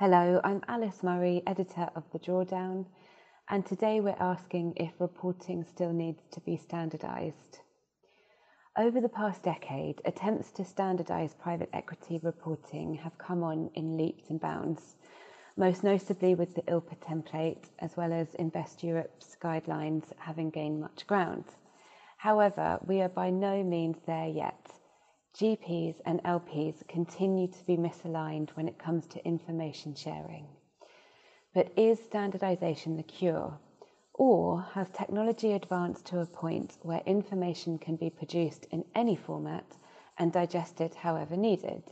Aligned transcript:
Hello, 0.00 0.40
I'm 0.42 0.60
Alice 0.66 1.04
Murray, 1.04 1.40
editor 1.46 1.88
of 1.94 2.02
The 2.12 2.18
Drawdown, 2.18 2.86
and 3.48 3.64
today 3.64 4.00
we're 4.00 4.16
asking 4.18 4.72
if 4.74 4.90
reporting 4.98 5.62
still 5.62 5.92
needs 5.92 6.20
to 6.32 6.40
be 6.40 6.56
standardised. 6.56 7.60
Over 8.76 9.00
the 9.00 9.08
past 9.08 9.44
decade, 9.44 10.02
attempts 10.04 10.50
to 10.54 10.62
standardise 10.64 11.38
private 11.38 11.70
equity 11.72 12.18
reporting 12.24 12.94
have 12.94 13.16
come 13.18 13.44
on 13.44 13.70
in 13.76 13.96
leaps 13.96 14.30
and 14.30 14.40
bounds, 14.40 14.96
most 15.56 15.84
notably 15.84 16.34
with 16.34 16.56
the 16.56 16.62
ILPA 16.62 16.96
template, 16.96 17.70
as 17.78 17.96
well 17.96 18.12
as 18.12 18.34
Invest 18.34 18.82
Europe's 18.82 19.36
guidelines 19.40 20.06
having 20.18 20.50
gained 20.50 20.80
much 20.80 21.06
ground. 21.06 21.44
However, 22.16 22.80
we 22.84 23.00
are 23.00 23.08
by 23.08 23.30
no 23.30 23.62
means 23.62 23.98
there 24.06 24.26
yet 24.26 24.73
GPs 25.34 25.96
and 26.06 26.22
LPs 26.22 26.86
continue 26.86 27.48
to 27.48 27.66
be 27.66 27.76
misaligned 27.76 28.50
when 28.50 28.68
it 28.68 28.78
comes 28.78 29.06
to 29.08 29.26
information 29.26 29.96
sharing. 29.96 30.46
But 31.52 31.72
is 31.76 31.98
standardization 31.98 32.96
the 32.96 33.02
cure? 33.02 33.58
Or 34.12 34.62
has 34.74 34.88
technology 34.90 35.52
advanced 35.52 36.06
to 36.06 36.20
a 36.20 36.26
point 36.26 36.78
where 36.82 37.02
information 37.04 37.78
can 37.78 37.96
be 37.96 38.10
produced 38.10 38.66
in 38.70 38.84
any 38.94 39.16
format 39.16 39.76
and 40.16 40.32
digested 40.32 40.94
however 40.94 41.36
needed? 41.36 41.82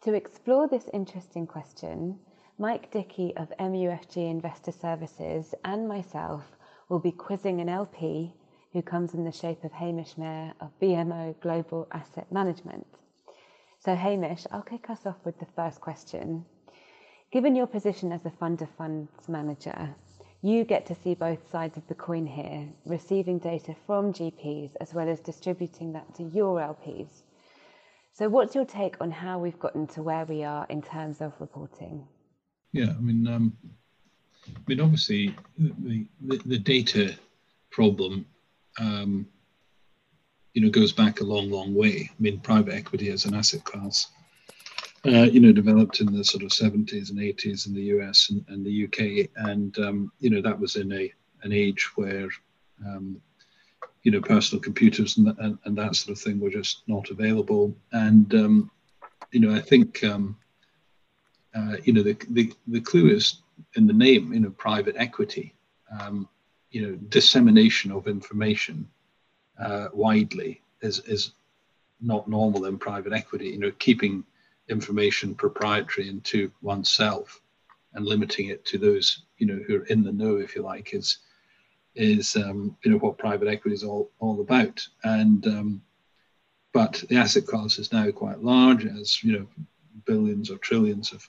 To 0.00 0.14
explore 0.14 0.66
this 0.66 0.88
interesting 0.92 1.46
question, 1.46 2.18
Mike 2.58 2.90
Dickey 2.90 3.36
of 3.36 3.52
MUFG 3.60 4.28
Investor 4.28 4.72
Services 4.72 5.54
and 5.64 5.86
myself 5.86 6.56
will 6.88 6.98
be 6.98 7.12
quizzing 7.12 7.60
an 7.60 7.68
LP 7.68 8.34
who 8.72 8.82
comes 8.82 9.14
in 9.14 9.24
the 9.24 9.32
shape 9.32 9.64
of 9.64 9.72
Hamish 9.72 10.16
Mair 10.16 10.54
of 10.60 10.70
BMO 10.80 11.38
Global 11.40 11.86
Asset 11.92 12.30
Management. 12.32 12.86
So, 13.80 13.94
Hamish, 13.94 14.46
I'll 14.50 14.62
kick 14.62 14.88
us 14.88 15.04
off 15.04 15.16
with 15.24 15.38
the 15.38 15.46
first 15.54 15.80
question. 15.80 16.44
Given 17.30 17.54
your 17.54 17.66
position 17.66 18.12
as 18.12 18.24
a 18.24 18.30
fund 18.30 18.62
of 18.62 18.70
funds 18.70 19.28
manager, 19.28 19.94
you 20.40 20.64
get 20.64 20.86
to 20.86 20.94
see 20.94 21.14
both 21.14 21.50
sides 21.50 21.76
of 21.76 21.86
the 21.86 21.94
coin 21.94 22.26
here, 22.26 22.68
receiving 22.86 23.38
data 23.38 23.74
from 23.86 24.12
GPs 24.12 24.72
as 24.80 24.94
well 24.94 25.08
as 25.08 25.20
distributing 25.20 25.92
that 25.92 26.14
to 26.16 26.24
your 26.24 26.58
LPs. 26.60 27.22
So, 28.14 28.28
what's 28.28 28.54
your 28.54 28.64
take 28.64 29.00
on 29.00 29.10
how 29.10 29.38
we've 29.38 29.58
gotten 29.58 29.86
to 29.88 30.02
where 30.02 30.24
we 30.24 30.44
are 30.44 30.66
in 30.68 30.82
terms 30.82 31.20
of 31.20 31.32
reporting? 31.40 32.06
Yeah, 32.72 32.90
I 32.90 33.00
mean, 33.00 33.26
um, 33.26 33.56
I 34.46 34.60
mean, 34.66 34.80
obviously, 34.80 35.34
the, 35.58 36.06
the, 36.20 36.38
the 36.44 36.58
data 36.58 37.14
problem 37.70 38.26
um, 38.78 39.26
you 40.54 40.62
know, 40.62 40.70
goes 40.70 40.92
back 40.92 41.20
a 41.20 41.24
long, 41.24 41.50
long 41.50 41.74
way. 41.74 42.10
I 42.10 42.22
mean, 42.22 42.40
private 42.40 42.74
equity 42.74 43.10
as 43.10 43.24
an 43.24 43.34
asset 43.34 43.64
class, 43.64 44.08
uh, 45.06 45.24
you 45.24 45.40
know, 45.40 45.52
developed 45.52 46.00
in 46.00 46.12
the 46.12 46.24
sort 46.24 46.44
of 46.44 46.50
70s 46.50 47.10
and 47.10 47.18
80s 47.18 47.66
in 47.66 47.74
the 47.74 47.82
US 47.96 48.30
and, 48.30 48.44
and 48.48 48.64
the 48.64 48.84
UK, 48.84 49.30
and 49.36 49.76
um, 49.78 50.12
you 50.20 50.30
know 50.30 50.42
that 50.42 50.58
was 50.58 50.76
in 50.76 50.92
a 50.92 51.12
an 51.42 51.52
age 51.52 51.88
where 51.96 52.28
um, 52.86 53.20
you 54.04 54.12
know 54.12 54.20
personal 54.20 54.62
computers 54.62 55.16
and, 55.16 55.28
and, 55.38 55.58
and, 55.64 55.76
that 55.76 55.96
sort 55.96 56.16
of 56.16 56.22
thing 56.22 56.38
were 56.38 56.50
just 56.50 56.82
not 56.86 57.10
available. 57.10 57.74
And 57.92 58.32
um, 58.34 58.70
you 59.32 59.40
know, 59.40 59.54
I 59.54 59.60
think 59.60 60.04
um, 60.04 60.36
uh, 61.54 61.76
you 61.84 61.92
know 61.92 62.02
the, 62.02 62.16
the 62.30 62.52
the 62.68 62.80
clue 62.80 63.10
is 63.10 63.42
in 63.74 63.86
the 63.86 63.92
name, 63.92 64.32
you 64.32 64.40
know, 64.40 64.50
private 64.50 64.96
equity. 64.98 65.54
Um, 66.00 66.28
you 66.72 66.82
know 66.82 66.96
dissemination 67.08 67.92
of 67.92 68.08
information 68.08 68.88
uh, 69.60 69.88
widely 69.92 70.60
is 70.80 71.00
is 71.00 71.32
not 72.00 72.28
normal 72.28 72.64
in 72.64 72.78
private 72.78 73.12
equity. 73.12 73.50
You 73.50 73.58
know, 73.58 73.72
keeping 73.78 74.24
information 74.68 75.34
proprietary 75.34 76.08
and 76.08 76.24
to 76.24 76.50
oneself 76.62 77.40
and 77.94 78.06
limiting 78.06 78.48
it 78.48 78.64
to 78.66 78.78
those 78.78 79.22
you 79.38 79.46
know 79.46 79.60
who 79.66 79.76
are 79.76 79.86
in 79.86 80.02
the 80.02 80.12
know, 80.12 80.36
if 80.36 80.56
you 80.56 80.62
like, 80.62 80.94
is 80.94 81.18
is 81.94 82.36
um, 82.36 82.76
you 82.84 82.90
know 82.90 82.98
what 82.98 83.18
private 83.18 83.48
equity 83.48 83.74
is 83.74 83.84
all 83.84 84.10
all 84.18 84.40
about. 84.40 84.86
And 85.04 85.46
um, 85.46 85.82
but 86.72 87.04
the 87.08 87.16
asset 87.16 87.46
class 87.46 87.78
is 87.78 87.92
now 87.92 88.10
quite 88.10 88.42
large, 88.42 88.86
as 88.86 89.22
you 89.22 89.32
know, 89.32 89.46
billions 90.06 90.50
or 90.50 90.56
trillions 90.58 91.12
of 91.12 91.28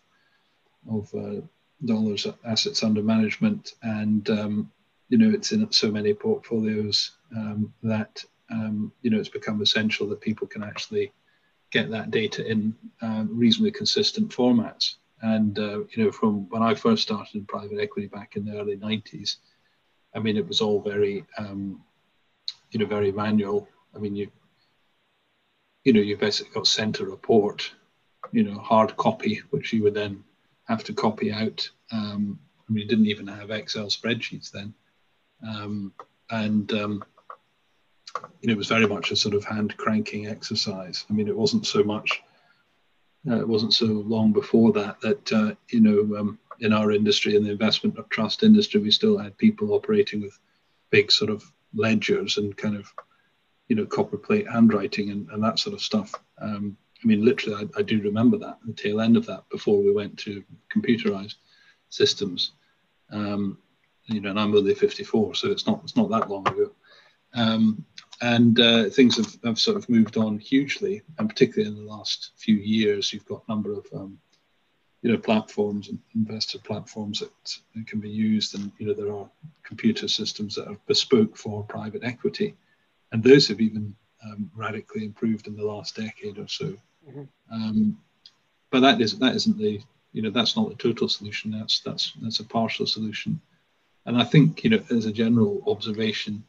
of 0.89 1.13
uh, 1.13 1.41
dollars 1.85 2.25
assets 2.45 2.83
under 2.83 3.03
management, 3.03 3.73
and 3.83 4.29
um, 4.29 4.71
you 5.09 5.17
know 5.17 5.29
it's 5.29 5.51
in 5.51 5.71
so 5.71 5.91
many 5.91 6.13
portfolios 6.13 7.11
um, 7.35 7.73
that 7.83 8.23
um, 8.51 8.91
you 9.01 9.09
know 9.09 9.19
it's 9.19 9.29
become 9.29 9.61
essential 9.61 10.07
that 10.07 10.21
people 10.21 10.47
can 10.47 10.63
actually 10.63 11.11
get 11.71 11.89
that 11.89 12.11
data 12.11 12.45
in 12.45 12.75
uh, 13.01 13.25
reasonably 13.27 13.71
consistent 13.71 14.29
formats. 14.29 14.95
And 15.21 15.57
uh, 15.57 15.79
you 15.91 16.03
know, 16.03 16.11
from 16.11 16.49
when 16.49 16.61
I 16.61 16.75
first 16.75 17.03
started 17.03 17.35
in 17.35 17.45
private 17.45 17.79
equity 17.79 18.07
back 18.07 18.35
in 18.35 18.45
the 18.45 18.59
early 18.59 18.77
'90s, 18.77 19.37
I 20.13 20.19
mean, 20.19 20.37
it 20.37 20.47
was 20.47 20.61
all 20.61 20.81
very, 20.81 21.25
um, 21.37 21.81
you 22.71 22.79
know, 22.79 22.85
very 22.85 23.11
manual. 23.11 23.67
I 23.95 23.99
mean, 23.99 24.15
you, 24.15 24.29
you 25.83 25.93
know, 25.93 26.01
you 26.01 26.17
basically 26.17 26.53
got 26.53 26.67
sent 26.67 26.99
a 26.99 27.05
report, 27.05 27.71
you 28.31 28.43
know, 28.43 28.59
hard 28.59 28.95
copy, 28.97 29.41
which 29.49 29.73
you 29.73 29.83
would 29.83 29.93
then 29.93 30.23
have 30.65 30.83
to 30.85 30.93
copy 30.93 31.31
out. 31.31 31.67
Um, 31.91 32.39
I 32.69 32.71
mean, 32.71 32.83
you 32.83 32.87
didn't 32.87 33.07
even 33.07 33.27
have 33.27 33.49
Excel 33.49 33.87
spreadsheets 33.87 34.51
then. 34.51 34.73
Um, 35.45 35.93
and 36.29 36.71
um, 36.73 37.03
you 38.41 38.47
know, 38.47 38.53
it 38.53 38.57
was 38.57 38.67
very 38.67 38.87
much 38.87 39.11
a 39.11 39.15
sort 39.15 39.35
of 39.35 39.43
hand 39.43 39.75
cranking 39.77 40.27
exercise. 40.27 41.05
I 41.09 41.13
mean, 41.13 41.27
it 41.27 41.37
wasn't 41.37 41.65
so 41.65 41.83
much, 41.83 42.21
uh, 43.29 43.39
it 43.39 43.47
wasn't 43.47 43.73
so 43.73 43.85
long 43.85 44.33
before 44.33 44.71
that 44.73 44.99
that, 45.01 45.33
uh, 45.33 45.55
you 45.69 45.81
know, 45.81 46.17
um, 46.17 46.39
in 46.59 46.73
our 46.73 46.91
industry, 46.91 47.35
in 47.35 47.43
the 47.43 47.51
investment 47.51 47.97
of 47.97 48.09
trust 48.09 48.43
industry, 48.43 48.79
we 48.79 48.91
still 48.91 49.17
had 49.17 49.37
people 49.37 49.73
operating 49.73 50.21
with 50.21 50.37
big 50.91 51.11
sort 51.11 51.31
of 51.31 51.43
ledgers 51.73 52.37
and 52.37 52.55
kind 52.55 52.75
of, 52.75 52.93
you 53.67 53.75
know, 53.75 53.85
copper 53.85 54.17
plate 54.17 54.47
handwriting 54.49 55.09
and, 55.09 55.29
and 55.31 55.43
that 55.43 55.59
sort 55.59 55.73
of 55.73 55.81
stuff. 55.81 56.13
Um, 56.39 56.77
I 57.03 57.07
mean, 57.07 57.25
literally, 57.25 57.65
I, 57.75 57.79
I, 57.79 57.81
do 57.81 58.01
remember 58.01 58.37
that, 58.37 58.59
the 58.65 58.73
tail 58.73 59.01
end 59.01 59.17
of 59.17 59.25
that 59.25 59.49
before 59.49 59.81
we 59.81 59.91
went 59.91 60.17
to 60.19 60.43
computerized 60.73 61.35
systems. 61.89 62.51
Um, 63.11 63.57
you 64.05 64.19
know, 64.19 64.29
and 64.29 64.39
I'm 64.39 64.55
only 64.55 64.75
54, 64.75 65.35
so 65.35 65.51
it's 65.51 65.65
not 65.65 65.81
it's 65.83 65.95
not 65.95 66.09
that 66.09 66.29
long 66.29 66.47
ago. 66.47 66.71
Um, 67.35 67.85
and 68.21 68.59
uh, 68.59 68.89
things 68.89 69.17
have, 69.17 69.37
have 69.43 69.59
sort 69.59 69.77
of 69.77 69.89
moved 69.89 70.17
on 70.17 70.37
hugely, 70.37 71.01
and 71.17 71.27
particularly 71.27 71.69
in 71.69 71.83
the 71.83 71.91
last 71.91 72.31
few 72.37 72.55
years, 72.55 73.11
you've 73.11 73.25
got 73.25 73.43
a 73.47 73.51
number 73.51 73.73
of 73.73 73.85
um, 73.93 74.17
you 75.01 75.11
know 75.11 75.17
platforms 75.17 75.89
and 75.89 75.99
investor 76.15 76.59
platforms 76.59 77.19
that, 77.19 77.87
can 77.87 77.99
be 77.99 78.09
used, 78.09 78.55
and 78.55 78.71
you 78.77 78.87
know 78.87 78.93
there 78.93 79.13
are 79.13 79.29
computer 79.63 80.07
systems 80.07 80.55
that 80.55 80.67
are 80.67 80.77
bespoke 80.87 81.35
for 81.35 81.63
private 81.63 82.03
equity, 82.03 82.55
and 83.11 83.23
those 83.23 83.47
have 83.47 83.61
even 83.61 83.95
um, 84.23 84.49
radically 84.55 85.05
improved 85.05 85.47
in 85.47 85.55
the 85.55 85.65
last 85.65 85.95
decade 85.95 86.37
or 86.37 86.47
so. 86.47 86.73
Mm-hmm. 87.07 87.23
Um, 87.51 87.97
but 88.71 88.79
that 88.79 89.01
is 89.01 89.19
that 89.19 89.35
isn't 89.35 89.57
the 89.57 89.81
you 90.13 90.21
know 90.21 90.29
that's 90.29 90.55
not 90.55 90.69
the 90.69 90.75
total 90.75 91.09
solution. 91.09 91.51
That's 91.51 91.81
that's 91.81 92.13
that's 92.21 92.39
a 92.39 92.45
partial 92.45 92.87
solution. 92.87 93.41
And 94.05 94.21
I 94.21 94.23
think, 94.23 94.63
you 94.63 94.69
know, 94.69 94.83
as 94.91 95.05
a 95.05 95.11
general 95.13 95.63
observation, 95.67 96.43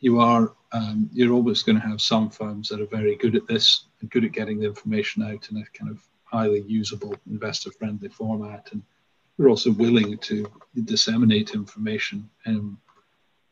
you 0.00 0.20
are 0.20 0.52
um, 0.72 1.08
you're 1.12 1.32
always 1.32 1.62
going 1.62 1.80
to 1.80 1.86
have 1.86 2.00
some 2.00 2.30
firms 2.30 2.68
that 2.68 2.80
are 2.80 2.86
very 2.86 3.16
good 3.16 3.36
at 3.36 3.46
this 3.46 3.84
and 4.00 4.10
good 4.10 4.24
at 4.24 4.32
getting 4.32 4.58
the 4.58 4.66
information 4.66 5.22
out 5.22 5.48
in 5.50 5.56
a 5.56 5.64
kind 5.78 5.90
of 5.90 5.98
highly 6.24 6.62
usable, 6.62 7.14
investor-friendly 7.30 8.08
format, 8.08 8.68
and 8.72 8.82
we're 9.38 9.48
also 9.48 9.72
willing 9.72 10.18
to 10.18 10.46
disseminate 10.84 11.54
information 11.54 12.28
um, 12.46 12.78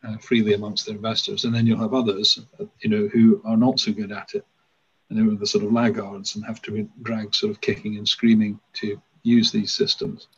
uh, 0.05 0.17
freely 0.19 0.55
amongst 0.55 0.87
their 0.87 0.97
investors. 0.97 1.45
And 1.45 1.55
then 1.55 1.67
you'll 1.67 1.79
have 1.79 1.95
others, 1.95 2.41
uh, 2.61 2.65
you 2.81 2.91
know, 2.91 3.09
who 3.09 3.41
are 3.45 3.57
not 3.57 3.79
so 3.79 3.93
good 3.93 4.13
at 4.13 4.35
it, 4.35 4.45
and 5.09 5.19
who 5.19 5.33
are 5.33 5.39
the 5.39 5.47
sort 5.47 5.65
of 5.65 5.73
laggards 5.73 6.35
and 6.35 6.45
have 6.45 6.61
to 6.63 6.73
be 6.73 6.89
dragged 7.03 7.35
sort 7.35 7.53
of 7.53 7.61
kicking 7.61 7.99
and 7.99 8.09
screaming 8.09 8.59
to 8.75 9.01
use 9.23 9.53
these 9.53 9.73
systems. 9.73 10.29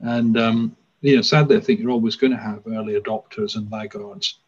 And 0.00 0.36
um, 0.38 0.76
you 1.04 1.16
know, 1.16 1.22
sadly, 1.22 1.56
I 1.56 1.60
think 1.60 1.80
you're 1.80 1.90
always 1.90 2.16
going 2.16 2.32
to 2.32 2.38
have 2.38 2.62
early 2.66 2.98
adopters 2.98 3.56
and 3.56 3.70
laggards. 3.70 4.38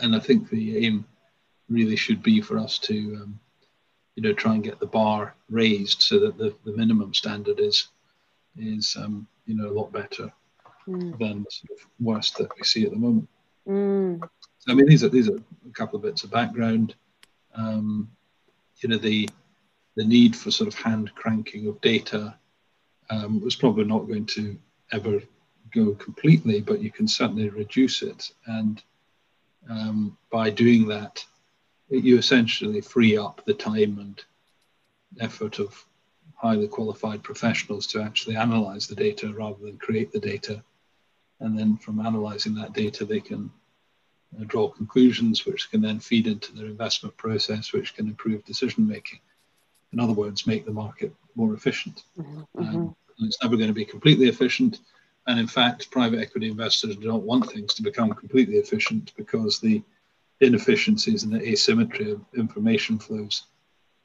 And 0.00 0.16
I 0.16 0.18
think 0.18 0.50
the 0.50 0.84
aim 0.84 1.04
really 1.68 1.94
should 1.94 2.24
be 2.24 2.40
for 2.40 2.58
us 2.58 2.76
to, 2.80 3.20
um, 3.22 3.38
you 4.16 4.22
know, 4.24 4.32
try 4.32 4.54
and 4.54 4.64
get 4.64 4.80
the 4.80 4.86
bar 4.86 5.36
raised 5.48 6.02
so 6.02 6.18
that 6.18 6.36
the, 6.38 6.54
the 6.64 6.76
minimum 6.76 7.14
standard 7.14 7.60
is, 7.60 7.86
is 8.58 8.96
um, 8.98 9.28
you 9.46 9.54
know, 9.54 9.68
a 9.68 9.78
lot 9.78 9.92
better 9.92 10.32
mm. 10.88 11.16
than 11.20 11.44
the 11.44 11.50
sort 11.50 11.78
of 11.78 11.86
worst 12.00 12.36
that 12.38 12.50
we 12.56 12.64
see 12.64 12.84
at 12.84 12.90
the 12.90 12.96
moment. 12.96 13.28
Mm. 13.68 14.20
So, 14.58 14.72
I 14.72 14.74
mean, 14.74 14.86
these 14.86 15.04
are 15.04 15.08
these 15.08 15.28
are 15.28 15.36
a 15.36 15.72
couple 15.72 15.96
of 15.96 16.02
bits 16.02 16.24
of 16.24 16.32
background. 16.32 16.96
Um, 17.54 18.10
you 18.78 18.88
know, 18.88 18.98
the 18.98 19.28
the 19.94 20.04
need 20.04 20.34
for 20.34 20.50
sort 20.50 20.66
of 20.66 20.74
hand 20.74 21.14
cranking 21.14 21.68
of 21.68 21.80
data 21.80 22.36
um, 23.10 23.40
was 23.40 23.54
probably 23.54 23.84
not 23.84 24.08
going 24.08 24.26
to 24.26 24.58
ever 24.90 25.20
go 25.74 25.94
completely, 25.94 26.60
but 26.60 26.80
you 26.80 26.90
can 26.90 27.08
certainly 27.08 27.48
reduce 27.48 28.02
it. 28.02 28.30
And 28.46 28.82
um, 29.68 30.16
by 30.30 30.50
doing 30.50 30.88
that, 30.88 31.24
you 31.90 32.18
essentially 32.18 32.80
free 32.80 33.16
up 33.16 33.42
the 33.44 33.54
time 33.54 33.98
and 33.98 34.22
effort 35.20 35.58
of 35.58 35.84
highly 36.34 36.68
qualified 36.68 37.22
professionals 37.22 37.86
to 37.88 38.02
actually 38.02 38.36
analyze 38.36 38.86
the 38.86 38.94
data 38.94 39.32
rather 39.32 39.58
than 39.62 39.78
create 39.78 40.12
the 40.12 40.20
data. 40.20 40.62
And 41.40 41.58
then 41.58 41.76
from 41.76 42.04
analyzing 42.04 42.54
that 42.56 42.72
data, 42.72 43.04
they 43.04 43.20
can 43.20 43.50
uh, 44.38 44.44
draw 44.44 44.68
conclusions 44.68 45.46
which 45.46 45.70
can 45.70 45.80
then 45.80 46.00
feed 46.00 46.26
into 46.26 46.54
their 46.54 46.66
investment 46.66 47.16
process, 47.16 47.72
which 47.72 47.94
can 47.94 48.08
improve 48.08 48.44
decision 48.44 48.86
making. 48.86 49.20
In 49.92 50.00
other 50.00 50.12
words, 50.12 50.46
make 50.46 50.64
the 50.64 50.72
market 50.72 51.14
more 51.34 51.54
efficient. 51.54 52.02
Mm-hmm. 52.18 52.42
Um, 52.58 52.96
it's 53.20 53.42
never 53.42 53.56
going 53.56 53.68
to 53.68 53.74
be 53.74 53.84
completely 53.84 54.28
efficient. 54.28 54.80
And 55.26 55.38
in 55.38 55.46
fact, 55.46 55.90
private 55.90 56.20
equity 56.20 56.48
investors 56.48 56.96
do 56.96 57.08
not 57.08 57.22
want 57.22 57.50
things 57.50 57.74
to 57.74 57.82
become 57.82 58.12
completely 58.12 58.56
efficient 58.56 59.12
because 59.16 59.58
the 59.58 59.82
inefficiencies 60.40 61.22
and 61.22 61.32
the 61.32 61.48
asymmetry 61.48 62.10
of 62.10 62.20
information 62.36 62.98
flows 62.98 63.44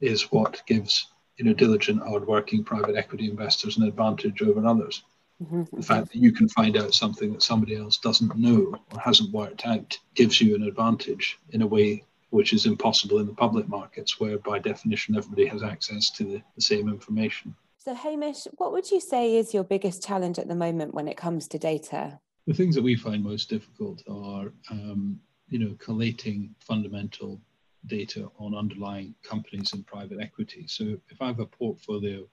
is 0.00 0.32
what 0.32 0.62
gives 0.66 1.08
you 1.36 1.44
know 1.44 1.52
diligent, 1.52 2.02
hardworking 2.02 2.64
private 2.64 2.96
equity 2.96 3.28
investors 3.28 3.76
an 3.76 3.84
advantage 3.84 4.42
over 4.42 4.66
others. 4.66 5.02
Mm-hmm. 5.42 5.76
The 5.76 5.82
fact 5.82 6.12
that 6.12 6.18
you 6.18 6.32
can 6.32 6.48
find 6.48 6.76
out 6.76 6.94
something 6.94 7.32
that 7.32 7.42
somebody 7.42 7.76
else 7.76 7.96
doesn't 7.98 8.36
know 8.36 8.78
or 8.92 9.00
hasn't 9.00 9.32
worked 9.32 9.66
out 9.66 9.98
gives 10.14 10.40
you 10.40 10.54
an 10.54 10.64
advantage 10.64 11.38
in 11.50 11.62
a 11.62 11.66
way 11.66 12.04
which 12.28 12.52
is 12.52 12.66
impossible 12.66 13.18
in 13.18 13.26
the 13.26 13.34
public 13.34 13.68
markets, 13.68 14.20
where 14.20 14.38
by 14.38 14.58
definition 14.58 15.16
everybody 15.16 15.46
has 15.46 15.62
access 15.62 16.10
to 16.10 16.24
the, 16.24 16.42
the 16.54 16.62
same 16.62 16.88
information. 16.88 17.54
So, 17.82 17.94
Hamish, 17.94 18.46
what 18.58 18.72
would 18.72 18.90
you 18.90 19.00
say 19.00 19.36
is 19.36 19.54
your 19.54 19.64
biggest 19.64 20.06
challenge 20.06 20.38
at 20.38 20.48
the 20.48 20.54
moment 20.54 20.92
when 20.92 21.08
it 21.08 21.16
comes 21.16 21.48
to 21.48 21.58
data? 21.58 22.20
The 22.46 22.52
things 22.52 22.74
that 22.74 22.82
we 22.82 22.94
find 22.94 23.24
most 23.24 23.48
difficult 23.48 24.02
are, 24.06 24.52
um, 24.70 25.18
you 25.48 25.58
know, 25.58 25.74
collating 25.78 26.54
fundamental 26.58 27.40
data 27.86 28.28
on 28.38 28.54
underlying 28.54 29.14
companies 29.22 29.72
in 29.72 29.82
private 29.84 30.20
equity. 30.20 30.66
So, 30.66 30.98
if 31.08 31.22
I 31.22 31.28
have 31.28 31.40
a 31.40 31.46
portfolio 31.46 32.28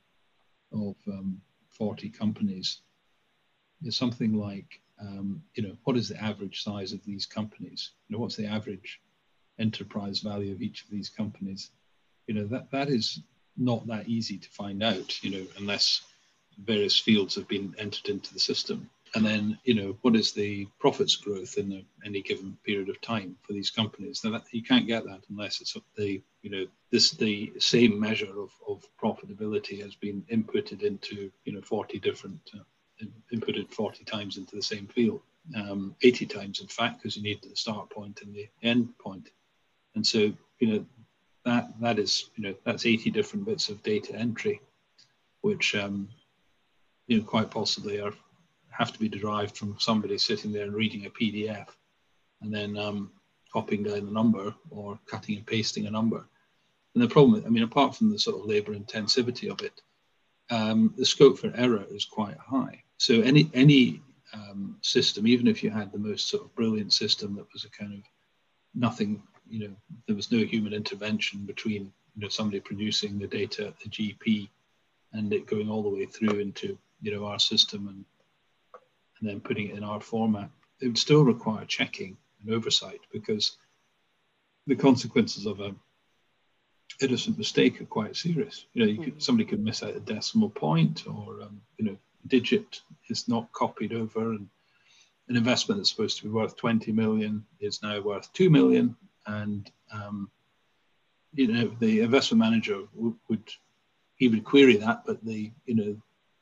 of 0.74 0.98
um, 1.08 1.40
40 1.70 2.10
companies, 2.10 2.82
it's 3.84 3.96
something 3.96 4.34
like, 4.34 4.82
um, 5.00 5.42
you 5.56 5.64
know, 5.64 5.78
what 5.86 5.96
is 5.96 6.10
the 6.10 6.22
average 6.22 6.62
size 6.62 6.92
of 6.92 7.06
these 7.06 7.26
companies? 7.26 7.92
You 8.10 8.18
know, 8.18 8.20
what's 8.20 8.36
the 8.36 8.48
average 8.48 9.00
enterprise 9.60 10.20
value 10.20 10.52
of 10.52 10.62
each 10.62 10.84
of 10.84 10.90
these 10.90 11.08
companies? 11.08 11.72
You 12.28 12.34
know, 12.34 12.48
that 12.48 12.70
that 12.72 12.90
is 12.90 13.22
not 13.58 13.86
that 13.88 14.08
easy 14.08 14.38
to 14.38 14.50
find 14.50 14.84
out, 14.84 15.24
you 15.24 15.32
know, 15.32 15.48
unless 15.58 16.02
various 16.64 17.00
fields 17.00 17.36
have 17.36 17.48
been 17.48 17.76
entered 17.78 18.10
into 18.10 18.34
the 18.34 18.40
system. 18.40 18.90
And 19.16 19.26
then, 19.26 19.58
you 19.64 19.74
know, 19.74 19.98
what 20.02 20.16
is 20.16 20.34
the 20.34 20.68
profits 20.80 21.16
growth 21.16 21.58
in 21.58 21.72
a, 21.72 21.86
any 22.06 22.22
given 22.22 22.58
period 22.66 22.90
of 22.90 23.00
time 23.02 23.38
for 23.42 23.54
these 23.54 23.70
companies? 23.70 24.22
Now, 24.24 24.32
that, 24.32 24.44
you 24.52 24.64
can't 24.64 24.88
get 24.88 25.06
that 25.06 25.22
unless 25.30 25.62
it's 25.62 25.78
the, 25.96 26.22
you 26.42 26.50
know, 26.50 26.66
this 26.92 27.12
the 27.12 27.54
same 27.58 28.00
measure 28.00 28.40
of, 28.40 28.52
of 28.68 28.86
profitability 29.02 29.82
has 29.82 29.96
been 29.96 30.24
inputted 30.32 30.84
into, 30.84 31.32
you 31.46 31.54
know, 31.54 31.62
40 31.62 32.00
different, 32.00 32.40
uh, 32.54 33.06
inputted 33.34 33.72
40 33.72 34.04
times 34.04 34.38
into 34.38 34.56
the 34.56 34.62
same 34.62 34.88
field, 34.88 35.22
um, 35.56 35.96
80 36.02 36.26
times 36.26 36.60
in 36.60 36.68
fact, 36.68 36.98
because 36.98 37.16
you 37.16 37.24
need 37.24 37.42
the 37.42 37.56
start 37.56 37.90
point 37.90 38.22
and 38.22 38.36
the 38.36 38.50
end 38.62 38.98
point. 38.98 39.30
And 39.96 40.06
so, 40.06 40.34
you 40.60 40.68
know, 40.68 40.86
that 41.48 41.70
that 41.80 41.98
is 41.98 42.30
you 42.36 42.44
know 42.44 42.56
that's 42.64 42.86
80 42.86 43.10
different 43.12 43.46
bits 43.46 43.70
of 43.70 43.82
data 43.84 44.14
entry 44.14 44.62
which 45.42 45.76
um, 45.76 46.10
you 47.08 47.18
know 47.18 47.24
quite 47.24 47.50
possibly 47.50 48.00
are 48.00 48.14
have 48.70 48.92
to 48.94 49.00
be 49.00 49.10
derived 49.10 49.58
from 49.58 49.76
somebody 49.80 50.18
sitting 50.18 50.52
there 50.52 50.66
and 50.66 50.76
reading 50.76 51.06
a 51.06 51.10
pdf 51.10 51.68
and 52.42 52.54
then 52.54 52.78
um, 52.78 53.12
copying 53.52 53.84
down 53.84 54.06
the 54.06 54.12
number 54.12 54.54
or 54.70 55.00
cutting 55.08 55.38
and 55.38 55.48
pasting 55.48 55.88
a 55.88 55.92
number. 55.92 56.28
And 56.94 57.04
the 57.04 57.08
problem 57.08 57.44
i 57.46 57.50
mean 57.50 57.64
apart 57.64 57.96
from 57.96 58.12
the 58.12 58.20
sort 58.20 58.40
of 58.40 58.46
labor 58.46 58.74
intensivity 58.76 59.50
of 59.50 59.62
it 59.62 59.82
um, 60.50 60.94
the 60.98 61.06
scope 61.06 61.40
for 61.40 61.52
error 61.56 61.86
is 61.92 62.06
quite 62.06 62.38
high. 62.38 62.84
So 62.98 63.22
any 63.22 63.50
any 63.54 64.02
um, 64.34 64.78
system 64.82 65.28
even 65.28 65.48
if 65.48 65.64
you 65.64 65.70
had 65.70 65.92
the 65.92 65.98
most 65.98 66.30
sort 66.30 66.44
of 66.44 66.56
brilliant 66.56 66.94
system 66.94 67.36
that 67.36 67.52
was 67.54 67.66
a 67.66 67.70
kind 67.70 67.94
of 67.94 68.02
nothing 68.76 69.24
you 69.50 69.60
know, 69.60 69.76
there 70.06 70.16
was 70.16 70.32
no 70.32 70.40
human 70.40 70.74
intervention 70.74 71.42
between, 71.46 71.92
you 72.16 72.22
know, 72.22 72.30
somebody 72.30 72.60
producing 72.60 73.18
the 73.18 73.28
data 73.28 73.68
at 73.68 73.80
the 73.80 73.90
GP 73.90 74.50
and 75.14 75.32
it 75.34 75.48
going 75.48 75.70
all 75.70 75.84
the 75.84 75.90
way 75.90 76.06
through 76.06 76.40
into, 76.40 76.78
you 77.02 77.12
know, 77.14 77.26
our 77.26 77.40
system 77.40 77.88
and, 77.88 78.06
and 79.20 79.30
then 79.30 79.40
putting 79.40 79.70
it 79.70 79.76
in 79.76 79.84
our 79.84 80.02
format. 80.02 80.50
It 80.82 80.88
would 80.88 80.98
still 80.98 81.24
require 81.24 81.66
checking 81.66 82.18
and 82.42 82.54
oversight 82.54 83.02
because 83.12 83.58
the 84.68 84.76
consequences 84.76 85.46
of 85.46 85.60
a 85.60 85.74
innocent 87.02 87.38
mistake 87.38 87.80
are 87.82 87.86
quite 87.86 88.16
serious. 88.16 88.66
You 88.74 88.84
know, 88.84 88.92
you 88.92 88.98
could, 88.98 89.14
mm-hmm. 89.14 89.20
somebody 89.20 89.50
could 89.50 89.64
miss 89.64 89.84
out 89.84 89.96
a 89.96 90.00
decimal 90.00 90.50
point 90.50 91.06
or, 91.08 91.42
um, 91.42 91.62
you 91.78 91.86
know, 91.86 91.98
a 92.24 92.28
digit 92.28 92.82
is 93.10 93.28
not 93.28 93.52
copied 93.54 93.94
over 93.94 94.32
and 94.32 94.48
an 95.30 95.36
investment 95.36 95.80
that's 95.80 95.90
supposed 95.90 96.18
to 96.18 96.24
be 96.24 96.30
worth 96.30 96.56
20 96.56 96.92
million 96.92 97.46
is 97.60 97.84
now 97.84 98.00
worth 98.02 98.32
2 98.34 98.50
million 98.50 98.96
and 99.28 99.70
um, 99.92 100.30
you 101.34 101.48
know 101.48 101.72
the 101.80 102.02
investment 102.02 102.40
manager 102.40 102.84
would, 102.96 103.16
would 103.30 103.44
he 104.16 104.28
would 104.28 104.44
query 104.44 104.78
that, 104.78 105.04
but 105.06 105.24
the 105.24 105.52
you 105.66 105.76
know 105.76 105.98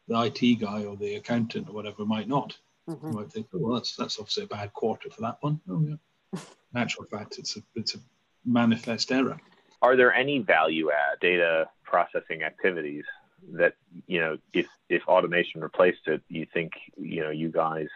the 0.08 0.22
IT 0.24 0.60
guy 0.60 0.86
or 0.86 0.96
the 0.96 1.16
accountant 1.16 1.68
or 1.70 1.74
whatever 1.74 2.06
might 2.06 2.28
not. 2.28 2.58
Mm-hmm. 2.90 3.16
Might 3.16 3.32
think, 3.32 3.48
oh, 3.54 3.60
well, 3.60 3.74
that's 3.76 3.96
that's 3.96 4.20
obviously 4.20 4.44
a 4.44 4.48
bad 4.48 4.74
quarter 4.74 5.10
for 5.10 5.22
that 5.22 5.38
one. 5.42 5.60
Oh 5.70 5.82
yeah. 5.82 5.96
In 6.74 6.82
actual 6.82 7.06
fact, 7.06 7.38
it's 7.40 7.58
a 7.58 7.62
it's 7.76 7.96
a 7.96 8.00
manifest 8.46 9.12
error. 9.12 9.40
Are 9.82 9.96
there 9.96 10.14
any 10.14 10.40
value 10.40 10.92
add 10.92 11.20
data 11.20 11.68
processing 11.84 12.44
activities 12.44 13.06
that 13.54 13.76
you 14.08 14.20
know 14.20 14.38
if 14.54 14.68
if 14.90 15.08
automation 15.08 15.62
replaced 15.62 16.08
it, 16.08 16.22
you 16.30 16.46
think 16.54 16.74
you 16.98 17.22
know 17.22 17.32
you 17.32 17.50
guys 17.50 17.88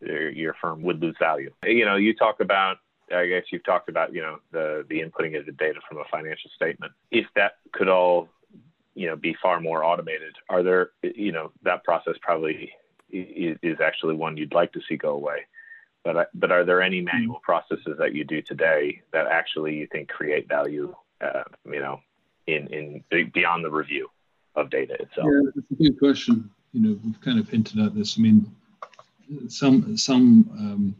your 0.00 0.54
firm 0.54 0.82
would 0.82 1.00
lose 1.00 1.16
value? 1.18 1.52
You 1.64 1.84
know, 1.84 1.96
you 1.96 2.14
talk 2.14 2.40
about 2.40 2.78
I 3.14 3.26
guess 3.26 3.44
you've 3.50 3.64
talked 3.64 3.88
about, 3.88 4.14
you 4.14 4.22
know, 4.22 4.38
the 4.52 4.84
the 4.88 5.00
inputting 5.00 5.38
of 5.38 5.46
the 5.46 5.52
data 5.52 5.80
from 5.88 5.98
a 5.98 6.04
financial 6.10 6.50
statement. 6.54 6.92
If 7.10 7.26
that 7.36 7.52
could 7.72 7.88
all, 7.88 8.28
you 8.94 9.06
know, 9.06 9.16
be 9.16 9.34
far 9.40 9.60
more 9.60 9.84
automated, 9.84 10.34
are 10.48 10.62
there, 10.62 10.90
you 11.02 11.32
know, 11.32 11.52
that 11.62 11.84
process 11.84 12.14
probably 12.20 12.72
is, 13.10 13.80
actually 13.80 14.14
one 14.14 14.36
you'd 14.36 14.54
like 14.54 14.72
to 14.72 14.80
see 14.88 14.96
go 14.96 15.10
away. 15.10 15.46
But 16.04 16.30
but 16.34 16.52
are 16.52 16.64
there 16.64 16.82
any 16.82 17.00
manual 17.00 17.40
processes 17.42 17.96
that 17.98 18.14
you 18.14 18.24
do 18.24 18.42
today 18.42 19.02
that 19.12 19.26
actually 19.26 19.76
you 19.76 19.86
think 19.90 20.08
create 20.08 20.48
value, 20.48 20.94
uh, 21.20 21.44
you 21.64 21.80
know, 21.80 22.00
in 22.46 22.66
in 22.68 23.30
beyond 23.32 23.64
the 23.64 23.70
review 23.70 24.08
of 24.54 24.70
data 24.70 24.94
itself? 24.94 25.28
Yeah, 25.30 25.50
that's 25.54 25.70
a 25.70 25.74
good 25.74 25.98
question. 25.98 26.50
You 26.72 26.80
know, 26.82 27.00
we've 27.04 27.20
kind 27.20 27.38
of 27.38 27.48
hinted 27.48 27.78
at 27.80 27.94
this. 27.94 28.16
I 28.18 28.22
mean, 28.22 28.50
some 29.48 29.96
some 29.96 30.48
um, 30.58 30.96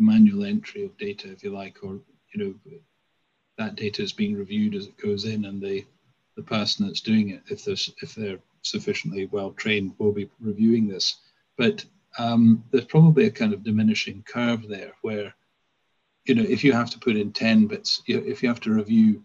manual 0.00 0.44
entry 0.44 0.84
of 0.84 0.96
data, 0.98 1.30
if 1.30 1.42
you 1.42 1.50
like, 1.50 1.78
or 1.82 2.00
you 2.34 2.44
know 2.44 2.54
that 3.58 3.76
data 3.76 4.02
is 4.02 4.12
being 4.12 4.34
reviewed 4.34 4.74
as 4.74 4.86
it 4.86 4.96
goes 4.96 5.24
in, 5.24 5.44
and 5.44 5.60
the 5.60 5.84
the 6.36 6.42
person 6.42 6.86
that's 6.86 7.00
doing 7.00 7.30
it, 7.30 7.42
if 7.50 7.64
there's 7.64 7.92
if 8.02 8.14
they're 8.14 8.38
sufficiently 8.62 9.26
well 9.26 9.52
trained, 9.52 9.94
will 9.98 10.12
be 10.12 10.30
reviewing 10.40 10.88
this. 10.88 11.16
But 11.56 11.84
um, 12.18 12.64
there's 12.70 12.86
probably 12.86 13.26
a 13.26 13.30
kind 13.30 13.52
of 13.52 13.62
diminishing 13.62 14.24
curve 14.26 14.68
there, 14.68 14.92
where 15.02 15.34
you 16.24 16.34
know 16.34 16.42
if 16.42 16.64
you 16.64 16.72
have 16.72 16.90
to 16.90 16.98
put 16.98 17.16
in 17.16 17.32
ten 17.32 17.66
bits, 17.66 18.02
if 18.06 18.42
you 18.42 18.48
have 18.48 18.60
to 18.60 18.72
review 18.72 19.22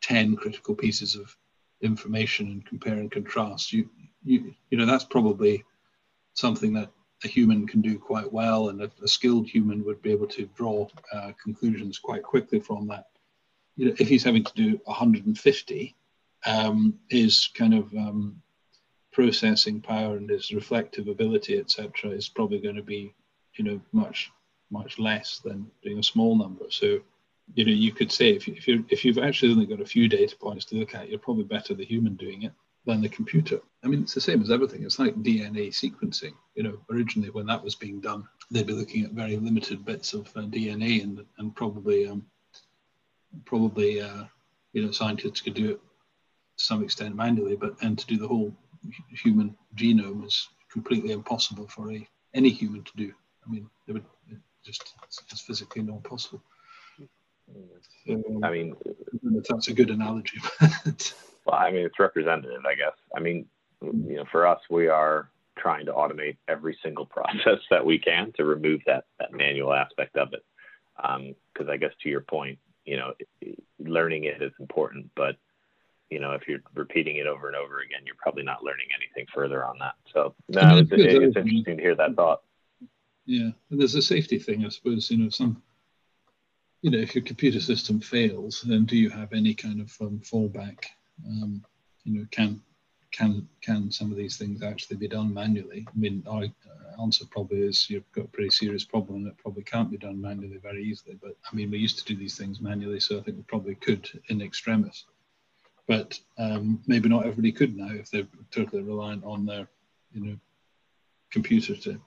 ten 0.00 0.36
critical 0.36 0.74
pieces 0.74 1.14
of 1.14 1.34
information 1.80 2.46
and 2.48 2.66
compare 2.66 2.94
and 2.94 3.10
contrast, 3.10 3.72
you 3.72 3.88
you 4.24 4.54
you 4.70 4.78
know 4.78 4.86
that's 4.86 5.04
probably 5.04 5.64
something 6.34 6.72
that 6.74 6.90
a 7.24 7.28
human 7.28 7.66
can 7.66 7.80
do 7.80 7.98
quite 7.98 8.32
well, 8.32 8.68
and 8.68 8.82
a, 8.82 8.90
a 9.02 9.08
skilled 9.08 9.48
human 9.48 9.84
would 9.84 10.00
be 10.02 10.12
able 10.12 10.28
to 10.28 10.48
draw 10.56 10.86
uh, 11.12 11.32
conclusions 11.42 11.98
quite 11.98 12.22
quickly 12.22 12.60
from 12.60 12.86
that. 12.88 13.06
You 13.76 13.86
know, 13.86 13.94
if 13.98 14.08
he's 14.08 14.24
having 14.24 14.44
to 14.44 14.54
do 14.54 14.80
150, 14.84 15.96
um, 16.46 16.94
his 17.08 17.48
kind 17.54 17.74
of 17.74 17.92
um, 17.94 18.40
processing 19.12 19.80
power 19.80 20.16
and 20.16 20.30
his 20.30 20.52
reflective 20.52 21.08
ability, 21.08 21.58
etc., 21.58 22.10
is 22.10 22.28
probably 22.28 22.60
going 22.60 22.76
to 22.76 22.82
be, 22.82 23.14
you 23.54 23.64
know, 23.64 23.80
much 23.92 24.30
much 24.70 24.98
less 24.98 25.38
than 25.38 25.66
doing 25.82 25.98
a 25.98 26.02
small 26.02 26.36
number. 26.36 26.66
So, 26.68 27.00
you 27.54 27.64
know, 27.64 27.72
you 27.72 27.90
could 27.90 28.12
say 28.12 28.30
if 28.30 28.46
you, 28.46 28.54
if 28.54 28.68
you 28.68 28.84
if 28.90 29.04
you've 29.04 29.18
actually 29.18 29.52
only 29.52 29.66
got 29.66 29.80
a 29.80 29.86
few 29.86 30.08
data 30.08 30.36
points 30.36 30.66
to 30.66 30.76
look 30.76 30.94
at, 30.94 31.08
you're 31.08 31.18
probably 31.18 31.44
better 31.44 31.74
the 31.74 31.84
human 31.84 32.14
doing 32.14 32.42
it 32.42 32.52
than 32.88 33.02
the 33.02 33.08
computer. 33.08 33.60
I 33.84 33.86
mean, 33.86 34.02
it's 34.02 34.14
the 34.14 34.20
same 34.20 34.40
as 34.40 34.50
everything. 34.50 34.82
It's 34.82 34.98
like 34.98 35.14
DNA 35.16 35.68
sequencing. 35.68 36.32
You 36.54 36.62
know, 36.62 36.78
originally 36.90 37.28
when 37.28 37.44
that 37.46 37.62
was 37.62 37.74
being 37.74 38.00
done, 38.00 38.26
they'd 38.50 38.66
be 38.66 38.72
looking 38.72 39.04
at 39.04 39.10
very 39.12 39.36
limited 39.36 39.84
bits 39.84 40.14
of 40.14 40.26
uh, 40.28 40.40
DNA 40.40 41.02
and 41.02 41.22
and 41.36 41.54
probably 41.54 42.08
um, 42.08 42.24
probably 43.44 44.00
uh, 44.00 44.24
you 44.72 44.82
know 44.82 44.90
scientists 44.90 45.42
could 45.42 45.52
do 45.52 45.72
it 45.72 45.80
to 46.56 46.64
some 46.64 46.82
extent 46.82 47.14
manually, 47.14 47.56
but 47.56 47.76
and 47.82 47.98
to 47.98 48.06
do 48.06 48.16
the 48.16 48.26
whole 48.26 48.56
human 49.22 49.54
genome 49.76 50.24
is 50.24 50.48
completely 50.72 51.12
impossible 51.12 51.68
for 51.68 51.92
a 51.92 52.08
any 52.32 52.48
human 52.48 52.82
to 52.84 52.92
do. 52.96 53.12
I 53.46 53.50
mean, 53.50 53.68
it 53.86 53.92
would 53.92 54.04
it 54.30 54.38
just 54.64 54.94
it's 55.30 55.42
physically 55.42 55.82
not 55.82 56.02
possible. 56.04 56.42
So, 58.06 58.22
I 58.42 58.50
mean, 58.50 58.76
that's 59.48 59.68
a 59.68 59.74
good 59.74 59.90
analogy. 59.90 60.40
Well, 61.48 61.58
I 61.58 61.70
mean, 61.70 61.86
it's 61.86 61.98
representative, 61.98 62.66
I 62.66 62.74
guess. 62.74 62.92
I 63.16 63.20
mean, 63.20 63.46
you 63.80 64.16
know, 64.16 64.24
for 64.30 64.46
us, 64.46 64.60
we 64.68 64.88
are 64.88 65.30
trying 65.56 65.86
to 65.86 65.92
automate 65.92 66.36
every 66.46 66.76
single 66.82 67.06
process 67.16 67.60
that 67.70 67.84
we 67.84 67.98
can 67.98 68.32
to 68.36 68.44
remove 68.44 68.80
that 68.86 69.04
that 69.18 69.32
manual 69.32 69.72
aspect 69.72 70.16
of 70.16 70.32
it. 70.34 70.44
Because 70.96 71.68
um, 71.68 71.70
I 71.70 71.76
guess 71.78 71.92
to 72.02 72.08
your 72.08 72.20
point, 72.20 72.58
you 72.84 72.96
know, 72.96 73.14
learning 73.78 74.24
it 74.24 74.42
is 74.42 74.52
important, 74.60 75.10
but 75.16 75.36
you 76.10 76.20
know, 76.20 76.32
if 76.32 76.48
you're 76.48 76.60
repeating 76.74 77.16
it 77.16 77.26
over 77.26 77.48
and 77.48 77.56
over 77.56 77.80
again, 77.80 78.00
you're 78.04 78.16
probably 78.16 78.42
not 78.42 78.64
learning 78.64 78.86
anything 78.96 79.26
further 79.34 79.64
on 79.64 79.78
that. 79.78 79.94
So 80.12 80.34
no, 80.48 80.78
it's, 80.78 80.90
it's 80.92 81.14
interesting 81.14 81.76
to 81.76 81.82
hear 81.82 81.94
that 81.94 82.14
thought. 82.14 82.42
Yeah, 83.26 83.50
and 83.70 83.78
there's 83.78 83.94
a 83.94 84.02
safety 84.02 84.38
thing, 84.38 84.64
I 84.64 84.70
suppose. 84.70 85.10
You 85.10 85.18
know, 85.18 85.28
some, 85.28 85.62
you 86.80 86.90
know, 86.90 86.98
if 86.98 87.14
your 87.14 87.24
computer 87.24 87.60
system 87.60 88.00
fails, 88.00 88.62
then 88.62 88.86
do 88.86 88.96
you 88.96 89.10
have 89.10 89.34
any 89.34 89.54
kind 89.54 89.80
of 89.82 89.94
um, 90.00 90.20
fallback? 90.24 90.84
Um, 91.26 91.64
you 92.04 92.18
know, 92.18 92.26
can 92.30 92.60
can 93.10 93.48
can 93.60 93.90
some 93.90 94.10
of 94.10 94.16
these 94.16 94.36
things 94.36 94.62
actually 94.62 94.96
be 94.96 95.08
done 95.08 95.32
manually? 95.32 95.86
I 95.88 95.98
mean, 95.98 96.22
our 96.28 96.44
uh, 96.44 97.02
answer 97.02 97.24
probably 97.30 97.62
is 97.62 97.88
you've 97.88 98.10
got 98.12 98.26
a 98.26 98.28
pretty 98.28 98.50
serious 98.50 98.84
problem 98.84 99.24
that 99.24 99.38
probably 99.38 99.62
can't 99.62 99.90
be 99.90 99.96
done 99.96 100.20
manually 100.20 100.58
very 100.58 100.84
easily. 100.84 101.18
But 101.20 101.36
I 101.50 101.54
mean, 101.54 101.70
we 101.70 101.78
used 101.78 101.98
to 101.98 102.04
do 102.04 102.16
these 102.16 102.36
things 102.36 102.60
manually, 102.60 103.00
so 103.00 103.18
I 103.18 103.22
think 103.22 103.36
we 103.36 103.42
probably 103.44 103.74
could 103.76 104.08
in 104.28 104.42
extremis. 104.42 105.04
But 105.86 106.20
um, 106.36 106.82
maybe 106.86 107.08
not 107.08 107.24
everybody 107.24 107.52
could 107.52 107.76
now 107.76 107.90
if 107.90 108.10
they're 108.10 108.26
totally 108.50 108.82
reliant 108.82 109.24
on 109.24 109.46
their, 109.46 109.66
you 110.12 110.24
know, 110.24 110.36
computer 111.30 111.74
to 111.76 112.00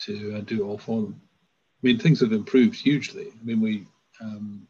to 0.00 0.36
uh, 0.36 0.40
do 0.40 0.62
it 0.62 0.66
all 0.66 0.78
for 0.78 1.02
them. 1.02 1.20
I 1.20 1.86
mean, 1.86 1.98
things 1.98 2.20
have 2.20 2.32
improved 2.32 2.74
hugely. 2.74 3.28
I 3.28 3.44
mean, 3.44 3.60
we 3.60 3.86
um, 4.20 4.66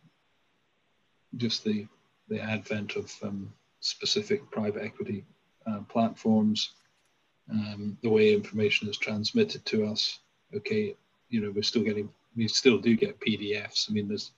just 1.36 1.64
the 1.64 1.86
the 2.28 2.40
advent 2.40 2.96
of 2.96 3.12
um, 3.22 3.52
specific 3.80 4.50
private 4.50 4.82
equity 4.82 5.24
uh, 5.66 5.80
platforms, 5.88 6.70
um, 7.50 7.98
the 8.02 8.08
way 8.08 8.32
information 8.32 8.88
is 8.88 8.96
transmitted 8.96 9.64
to 9.66 9.86
us. 9.86 10.20
Okay, 10.54 10.96
you 11.28 11.40
know, 11.40 11.50
we're 11.50 11.62
still 11.62 11.82
getting, 11.82 12.08
we 12.36 12.48
still 12.48 12.78
do 12.78 12.96
get 12.96 13.20
PDFs. 13.20 13.90
I 13.90 13.92
mean, 13.92 14.08
there's 14.08 14.32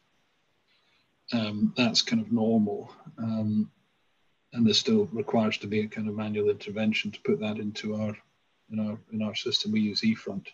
um, 1.32 1.72
that's 1.76 2.02
kind 2.02 2.22
of 2.22 2.32
normal. 2.32 2.90
Um, 3.18 3.70
and 4.52 4.66
there 4.66 4.74
still 4.74 5.08
requires 5.12 5.58
to 5.58 5.66
be 5.66 5.80
a 5.80 5.88
kind 5.88 6.08
of 6.08 6.16
manual 6.16 6.50
intervention 6.50 7.10
to 7.10 7.20
put 7.20 7.40
that 7.40 7.58
into 7.58 7.94
our 7.94 8.16
in 8.70 8.80
our 8.80 8.98
in 9.12 9.22
our 9.22 9.34
system. 9.34 9.72
We 9.72 9.80
use 9.80 10.00
eFront, 10.02 10.46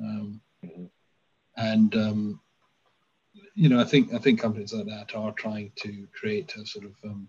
um, 0.00 0.40
and 1.56 1.94
um, 1.94 2.40
you 3.54 3.68
know 3.68 3.80
I 3.80 3.84
think 3.84 4.12
I 4.14 4.18
think 4.18 4.40
companies 4.40 4.72
like 4.72 4.86
that 4.86 5.14
are 5.14 5.32
trying 5.32 5.72
to 5.76 6.06
create 6.12 6.54
a 6.56 6.66
sort 6.66 6.86
of 6.86 6.92
um, 7.04 7.28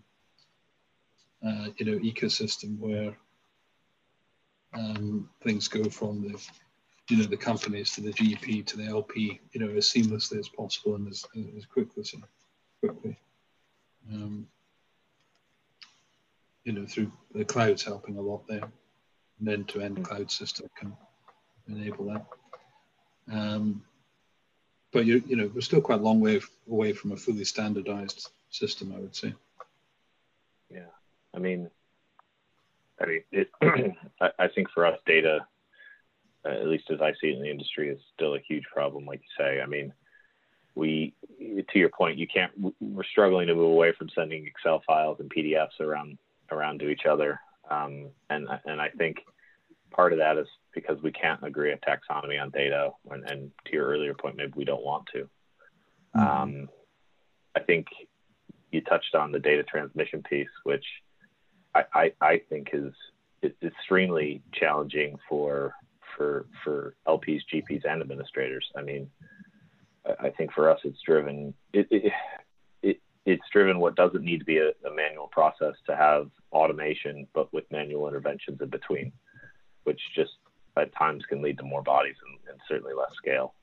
uh, 1.46 1.68
you 1.76 1.86
know 1.86 1.98
ecosystem 1.98 2.78
where 2.78 3.16
um, 4.74 5.28
things 5.42 5.68
go 5.68 5.84
from 5.84 6.22
the 6.22 6.40
you 7.08 7.16
know 7.16 7.24
the 7.24 7.36
companies 7.36 7.92
to 7.92 8.00
the 8.00 8.12
GP 8.12 8.66
to 8.66 8.76
the 8.76 8.86
LP 8.86 9.40
you 9.52 9.60
know 9.60 9.74
as 9.76 9.86
seamlessly 9.86 10.38
as 10.38 10.48
possible 10.48 10.94
and 10.94 11.08
as, 11.08 11.24
as 11.56 11.66
quickly 11.66 12.00
as 12.02 12.14
quickly. 12.80 13.18
Um, 14.12 14.46
you 16.64 16.72
know, 16.72 16.86
through 16.86 17.10
the 17.34 17.44
cloud's 17.44 17.82
helping 17.82 18.16
a 18.16 18.20
lot 18.20 18.46
there. 18.46 18.70
An 19.40 19.48
end-to-end 19.48 20.04
cloud 20.04 20.30
system 20.30 20.68
can 20.78 20.96
enable 21.68 22.04
that. 22.06 22.26
Um, 23.32 23.82
but 24.92 25.06
you, 25.06 25.22
you 25.26 25.36
know, 25.36 25.50
we're 25.54 25.60
still 25.60 25.80
quite 25.80 26.00
a 26.00 26.02
long 26.02 26.20
way 26.20 26.40
away 26.68 26.92
from 26.92 27.12
a 27.12 27.16
fully 27.16 27.44
standardized 27.44 28.28
system, 28.50 28.92
I 28.96 29.00
would 29.00 29.14
say. 29.14 29.34
Yeah, 30.70 30.90
I 31.34 31.38
mean, 31.38 31.70
I 33.00 33.06
mean, 33.06 33.22
it, 33.32 33.50
I, 34.20 34.30
I 34.38 34.48
think 34.48 34.70
for 34.70 34.86
us, 34.86 34.98
data, 35.06 35.46
uh, 36.44 36.48
at 36.48 36.66
least 36.66 36.90
as 36.90 37.00
I 37.00 37.12
see 37.20 37.28
it 37.28 37.36
in 37.36 37.42
the 37.42 37.50
industry, 37.50 37.88
is 37.88 38.00
still 38.14 38.34
a 38.34 38.40
huge 38.40 38.64
problem. 38.72 39.06
Like 39.06 39.20
you 39.20 39.44
say, 39.44 39.60
I 39.60 39.66
mean, 39.66 39.92
we, 40.74 41.14
to 41.38 41.78
your 41.78 41.88
point, 41.88 42.18
you 42.18 42.26
can't. 42.26 42.52
We're 42.80 43.04
struggling 43.04 43.48
to 43.48 43.54
move 43.54 43.70
away 43.70 43.92
from 43.92 44.08
sending 44.14 44.46
Excel 44.46 44.82
files 44.86 45.18
and 45.20 45.30
PDFs 45.30 45.80
around 45.80 46.18
around 46.50 46.80
to 46.80 46.88
each 46.88 47.06
other, 47.06 47.40
um, 47.70 48.08
and 48.28 48.48
and 48.64 48.80
I 48.80 48.88
think 48.90 49.18
part 49.90 50.12
of 50.12 50.18
that 50.18 50.36
is 50.36 50.46
because 50.74 51.00
we 51.02 51.12
can't 51.12 51.42
agree 51.42 51.72
a 51.72 51.78
taxonomy 51.78 52.40
on 52.40 52.50
data, 52.50 52.90
and, 53.10 53.28
and 53.28 53.50
to 53.66 53.72
your 53.72 53.86
earlier 53.86 54.14
point, 54.14 54.36
maybe 54.36 54.52
we 54.56 54.64
don't 54.64 54.84
want 54.84 55.04
to. 55.12 55.28
Mm-hmm. 56.16 56.20
Um, 56.20 56.68
I 57.56 57.60
think 57.60 57.86
you 58.70 58.80
touched 58.82 59.14
on 59.14 59.32
the 59.32 59.38
data 59.38 59.62
transmission 59.62 60.22
piece, 60.22 60.48
which 60.64 60.84
I, 61.74 61.84
I, 61.94 62.12
I 62.20 62.40
think 62.48 62.68
is, 62.72 62.92
is 63.42 63.52
extremely 63.62 64.42
challenging 64.52 65.16
for 65.28 65.74
for 66.16 66.46
for 66.64 66.94
LPs, 67.06 67.40
GPs, 67.52 67.84
and 67.88 68.02
administrators. 68.02 68.66
I 68.76 68.82
mean, 68.82 69.10
I 70.20 70.30
think 70.30 70.52
for 70.52 70.70
us, 70.70 70.80
it's 70.84 71.00
driven 71.06 71.54
it, 71.72 71.86
it, 71.90 72.12
it 72.82 73.00
it's 73.26 73.42
driven 73.52 73.78
what 73.78 73.96
doesn't 73.96 74.24
need 74.24 74.38
to 74.38 74.44
be 74.44 74.58
a, 74.58 74.70
a, 74.86 74.94
manual 74.94 75.28
process 75.28 75.74
to 75.86 75.96
have 75.96 76.30
automation, 76.52 77.26
but 77.34 77.52
with 77.52 77.64
manual 77.70 78.08
interventions 78.08 78.60
in 78.60 78.68
between, 78.68 79.12
which 79.84 80.00
just 80.14 80.32
at 80.80 80.94
times 80.94 81.24
can 81.26 81.42
lead 81.42 81.58
to 81.58 81.64
more 81.64 81.82
bodies 81.82 82.16
and, 82.26 82.52
and 82.52 82.60
certainly 82.68 82.94
less 82.94 83.14
scale. 83.14 83.54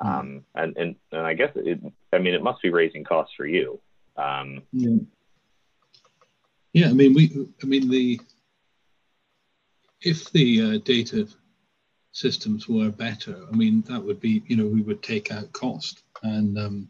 Mm-hmm. 0.00 0.08
Um, 0.08 0.44
and, 0.54 0.76
and 0.76 0.96
and 1.12 1.22
I 1.22 1.34
guess 1.34 1.50
it, 1.56 1.80
I 2.12 2.18
mean 2.18 2.34
it 2.34 2.42
must 2.42 2.62
be 2.62 2.70
raising 2.70 3.04
costs 3.04 3.34
for 3.36 3.46
you. 3.46 3.80
Um, 4.16 4.62
yeah. 4.72 4.96
yeah, 6.72 6.88
I 6.88 6.92
mean 6.92 7.14
we 7.14 7.48
I 7.62 7.66
mean 7.66 7.88
the 7.88 8.20
if 10.00 10.30
the 10.30 10.62
uh, 10.62 10.78
data 10.84 11.28
systems 12.12 12.68
were 12.68 12.90
better, 12.90 13.36
I 13.50 13.54
mean, 13.54 13.82
that 13.82 14.00
would 14.00 14.20
be, 14.20 14.42
you 14.46 14.56
know, 14.56 14.66
we 14.66 14.82
would 14.82 15.02
take 15.02 15.32
out 15.32 15.52
cost. 15.52 16.02
And, 16.22 16.58
um, 16.58 16.88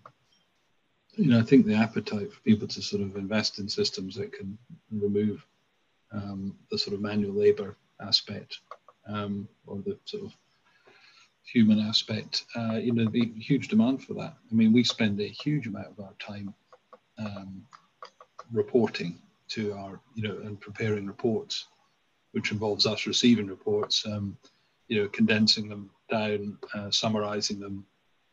you 1.16 1.26
know, 1.26 1.38
I 1.38 1.42
think 1.42 1.66
the 1.66 1.74
appetite 1.74 2.32
for 2.32 2.40
people 2.40 2.68
to 2.68 2.82
sort 2.82 3.02
of 3.02 3.16
invest 3.16 3.58
in 3.58 3.68
systems 3.68 4.14
that 4.16 4.32
can 4.32 4.56
remove 4.90 5.44
um, 6.12 6.56
the 6.70 6.78
sort 6.78 6.94
of 6.94 7.02
manual 7.02 7.34
labor 7.34 7.76
aspect 8.00 8.60
um, 9.08 9.48
or 9.66 9.78
the 9.78 9.98
sort 10.04 10.24
of 10.24 10.32
human 11.44 11.80
aspect, 11.80 12.44
uh, 12.56 12.74
you 12.74 12.92
know, 12.92 13.08
the 13.10 13.32
huge 13.38 13.68
demand 13.68 14.02
for 14.02 14.14
that. 14.14 14.34
I 14.50 14.54
mean, 14.54 14.72
we 14.72 14.84
spend 14.84 15.20
a 15.20 15.28
huge 15.28 15.66
amount 15.66 15.88
of 15.88 16.00
our 16.00 16.14
time 16.18 16.52
um, 17.18 17.66
reporting 18.52 19.18
to 19.48 19.72
our, 19.72 20.00
you 20.14 20.22
know, 20.22 20.38
and 20.44 20.60
preparing 20.60 21.06
reports, 21.06 21.66
which 22.32 22.52
involves 22.52 22.86
us 22.86 23.06
receiving 23.06 23.46
reports. 23.46 24.06
Um, 24.06 24.36
you 24.88 25.02
know, 25.02 25.08
condensing 25.08 25.68
them 25.68 25.90
down, 26.10 26.58
uh, 26.74 26.90
summarizing 26.90 27.60
them, 27.60 27.84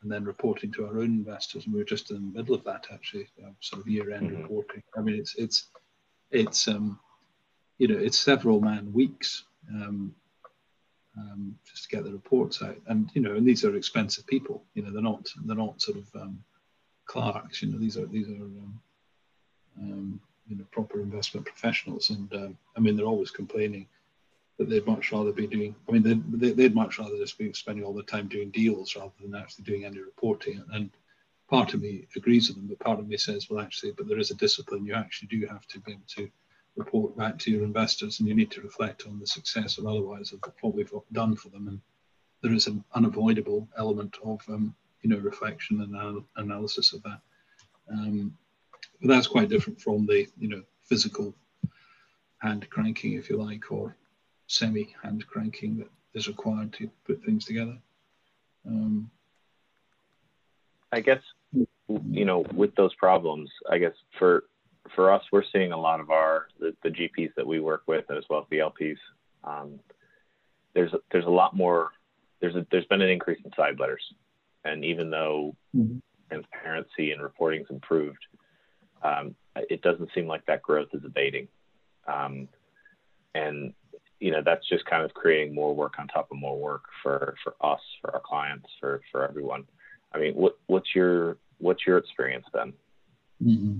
and 0.01 0.12
then 0.12 0.24
reporting 0.24 0.72
to 0.72 0.86
our 0.86 1.00
own 1.00 1.05
investors. 1.05 1.65
And 1.65 1.75
we 1.75 1.82
are 1.82 1.86
just 1.86 2.12
in 2.12 2.32
the 2.32 2.38
middle 2.39 2.55
of 2.55 2.63
that 2.63 2.88
actually, 2.91 3.27
uh, 3.44 3.50
sort 3.60 3.82
of 3.82 3.88
year-end 3.88 4.32
mm-hmm. 4.32 4.41
reporting. 4.41 4.84
I 4.98 5.01
mean, 5.01 5.15
it's 5.15 5.36
it's 5.36 5.67
it's 6.32 6.67
um, 6.67 7.00
you 7.77 7.88
know, 7.88 7.98
it's 7.98 8.17
several 8.17 8.62
man 8.62 8.91
weeks 8.94 9.44
um, 9.70 10.15
um, 11.17 11.57
just 11.69 11.84
to 11.84 11.95
get 11.95 12.03
the 12.03 12.12
reports 12.12 12.62
out. 12.62 12.77
And 12.88 13.10
you 13.13 13.22
know, 13.22 13.36
and 13.36 13.45
these 13.45 13.63
are 13.65 13.75
expensive 13.75 14.27
people. 14.27 14.63
You 14.74 14.84
know, 14.84 14.91
they're 14.91 15.01
not 15.01 15.27
they're 15.45 15.55
not 15.55 15.81
sort 15.81 15.98
of 15.98 16.22
um, 16.22 16.43
clerks. 17.05 17.62
You 17.62 17.72
know, 17.72 17.79
these 17.79 17.98
are 17.98 18.05
these 18.05 18.27
are 18.27 18.43
um, 18.43 18.81
um, 19.79 20.19
you 20.48 20.57
know 20.57 20.65
proper 20.72 21.00
investment 21.00 21.45
professionals. 21.45 22.10
And 22.10 22.34
uh, 22.34 22.50
I 22.75 22.79
mean, 22.79 22.95
they're 22.95 23.05
always 23.05 23.31
complaining 23.31 23.88
that 24.57 24.69
they'd 24.69 24.88
much 24.88 25.12
rather 25.12 25.31
be 25.31 25.48
doing. 25.48 25.75
I 25.88 25.91
mean, 25.91 26.03
they'd, 26.03 26.55
they'd 26.55 26.75
much 26.75 27.00
rather 27.00 27.17
just 27.17 27.38
be 27.38 27.51
spending 27.53 27.84
all 27.84 27.93
the 27.93 28.03
time 28.03 28.27
doing 28.27 28.51
deals 28.51 28.95
rather 28.95 29.12
than 29.22 29.36
actually 29.36 29.65
doing 29.65 29.86
any 29.86 30.00
reporting. 30.00 30.63
And 30.72 30.89
part 31.50 31.74
of 31.74 31.81
me 31.81 32.07
agrees 32.15 32.48
with 32.48 32.57
them, 32.57 32.67
but 32.67 32.79
part 32.79 33.00
of 33.00 33.07
me 33.07 33.17
says, 33.17 33.50
well, 33.50 33.63
actually, 33.63 33.91
but 33.91 34.07
there 34.07 34.19
is 34.19 34.31
a 34.31 34.36
discipline. 34.36 34.86
You 34.86 34.95
actually 34.95 35.27
do 35.27 35.45
have 35.48 35.67
to 35.67 35.79
be 35.79 35.91
able 35.91 36.03
to 36.15 36.29
report 36.75 37.15
back 37.17 37.38
to 37.39 37.51
your 37.51 37.63
investors, 37.63 38.20
and 38.20 38.27
you 38.27 38.36
need 38.36 38.51
to 38.51 38.62
reflect 38.62 39.05
on 39.08 39.20
the 39.20 39.27
success 39.27 39.77
or 39.77 39.89
otherwise 39.89 40.34
of 40.34 40.41
what 40.62 40.75
we've 40.75 40.91
done 41.13 41.36
for 41.36 41.50
them. 41.50 41.67
And 41.67 41.82
there 42.41 42.53
is 42.53 42.67
an 42.67 42.84
unavoidable 42.94 43.67
element 43.77 44.17
of, 44.24 44.41
um, 44.50 44.75
you 45.01 45.10
know, 45.10 45.17
reflection 45.17 45.82
and 45.82 45.96
anal- 45.96 46.27
analysis 46.36 46.94
of 46.94 47.03
that. 47.03 47.22
Um, 47.91 48.38
but 49.01 49.10
that's 49.10 49.27
quite 49.27 49.50
different 49.50 49.82
from 49.82 50.05
the, 50.05 50.27
you 50.38 50.50
know, 50.50 50.63
physical 50.82 51.34
hand 52.39 52.70
cranking, 52.70 53.13
if 53.13 53.29
you 53.29 53.38
like, 53.38 53.72
or 53.72 53.96
semi 54.48 54.94
hand 55.01 55.25
cranking 55.27 55.77
that 55.77 55.89
is 56.13 56.27
required 56.27 56.74
to 56.74 56.89
put 57.05 57.24
things 57.24 57.46
together. 57.46 57.77
Um, 58.65 59.10
I 60.91 61.01
guess 61.01 61.22
you 61.88 62.25
know 62.25 62.46
with 62.53 62.75
those 62.75 62.96
problems, 62.96 63.50
I 63.70 63.77
guess 63.77 63.94
for 64.17 64.46
for 64.94 65.12
us, 65.12 65.24
we're 65.32 65.44
seeing 65.51 65.72
a 65.72 65.80
lot 65.80 66.00
of 66.00 66.12
our 66.12 66.48
the, 66.60 66.75
the 66.84 66.89
GPs 66.89 67.34
that 67.36 67.48
we 67.48 67.60
work 67.60 67.84
with 67.88 68.10
as 68.12 68.24
well 68.30 68.42
as 68.42 68.46
the 68.50 68.60
LPs. 68.60 68.98
Um, 69.44 69.80
there's 70.74 70.92
there's 71.12 71.25
a 71.25 71.30
lot 71.30 71.56
more. 71.56 71.92
There's 72.42 72.56
a, 72.56 72.65
there's 72.72 72.86
been 72.86 73.01
an 73.01 73.10
increase 73.10 73.39
in 73.44 73.51
side 73.56 73.80
letters, 73.80 74.04
and 74.63 74.84
even 74.84 75.10
though 75.10 75.56
mm-hmm. 75.75 75.98
transparency 76.30 77.12
and 77.12 77.22
reporting's 77.22 77.70
improved, 77.70 78.24
um, 79.01 79.36
it 79.56 79.82
doesn't 79.82 80.10
seem 80.13 80.27
like 80.27 80.46
that 80.46 80.62
growth 80.62 80.89
is 80.94 81.04
abating. 81.06 81.48
Um, 82.08 82.48
and 83.34 83.74
you 84.20 84.32
know 84.32 84.42
that's 84.44 84.68
just 84.68 84.86
kind 84.86 85.04
of 85.04 85.13
creating 85.13 85.54
more 85.54 85.75
work 85.75 85.94
on 85.98 86.08
top 86.08 86.30
of 86.32 86.38
more 86.38 86.58
work 86.60 86.84
for 87.01 87.36
for 87.44 87.56
us, 87.62 87.82
for 88.01 88.13
our 88.13 88.22
clients, 88.22 88.68
for 88.80 89.01
for 89.12 89.27
everyone. 89.27 89.65
I 90.13 90.20
mean, 90.20 90.36
what 90.36 90.58
what's 90.68 90.94
your 90.94 91.38
what's 91.60 91.86
your 91.86 91.98
experience 91.98 92.46
then? 92.54 92.74
Mm-hmm. 93.44 93.80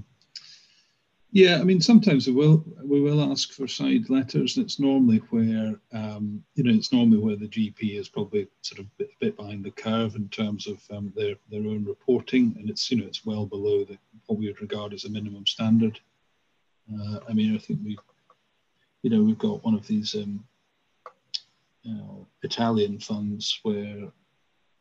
Yeah, 1.36 1.60
I 1.60 1.66
mean, 1.66 1.82
sometimes 1.82 2.28
we 2.28 2.34
will 2.34 2.64
we 2.82 3.02
will 3.02 3.22
ask 3.30 3.52
for 3.52 3.68
side 3.68 4.10
letters. 4.10 4.58
It's 4.58 4.80
normally 4.80 5.18
where 5.32 5.76
um, 5.92 6.42
you 6.54 6.64
know 6.64 6.74
it's 6.74 6.94
normally 6.94 7.18
where 7.18 7.36
the 7.36 7.50
GP 7.50 8.00
is 8.00 8.08
probably 8.08 8.48
sort 8.62 8.80
of 8.80 8.86
a 9.02 9.06
bit, 9.20 9.36
behind 9.36 9.66
the 9.66 9.72
curve 9.72 10.16
in 10.16 10.30
terms 10.30 10.66
of 10.66 10.82
um, 10.92 11.12
their 11.14 11.36
their 11.52 11.60
own 11.60 11.84
reporting, 11.84 12.56
and 12.58 12.70
it's 12.70 12.90
you 12.90 13.02
know 13.02 13.06
it's 13.06 13.26
well 13.26 13.46
below 13.46 13.84
the, 13.84 13.98
what 14.28 14.40
we 14.40 14.48
would 14.48 14.62
regard 14.62 14.94
as 14.94 15.04
a 15.04 15.10
minimum 15.10 15.46
standard. 15.46 16.00
Uh, 16.90 17.20
I 17.28 17.34
mean, 17.34 17.54
I 17.54 17.58
think 17.58 17.82
we, 17.84 17.98
you 19.02 19.10
know, 19.10 19.22
we've 19.22 19.38
got 19.38 19.66
one 19.66 19.76
of 19.76 19.86
these 19.86 20.16
um, 20.16 20.42
you 21.82 21.96
know, 21.96 22.28
Italian 22.44 22.98
funds 22.98 23.60
where 23.64 24.10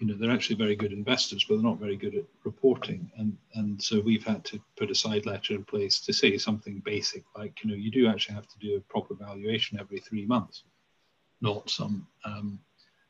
you 0.00 0.06
know 0.06 0.14
they're 0.14 0.30
actually 0.30 0.56
very 0.56 0.76
good 0.76 0.92
investors 0.92 1.44
but 1.44 1.54
they're 1.54 1.70
not 1.70 1.78
very 1.78 1.96
good 1.96 2.14
at 2.14 2.24
reporting. 2.44 3.10
And 3.16 3.36
and 3.54 3.82
so 3.82 4.00
we've 4.00 4.24
had 4.24 4.44
to 4.46 4.60
put 4.76 4.90
a 4.90 4.94
side 4.94 5.26
letter 5.26 5.54
in 5.54 5.64
place 5.64 6.00
to 6.00 6.12
say 6.12 6.36
something 6.38 6.82
basic 6.84 7.24
like 7.36 7.62
you 7.62 7.70
know 7.70 7.76
you 7.76 7.90
do 7.90 8.08
actually 8.08 8.34
have 8.34 8.48
to 8.48 8.58
do 8.58 8.76
a 8.76 8.92
proper 8.92 9.14
valuation 9.14 9.78
every 9.80 10.00
three 10.00 10.26
months 10.26 10.64
not 11.40 11.68
some 11.70 12.06
um, 12.24 12.58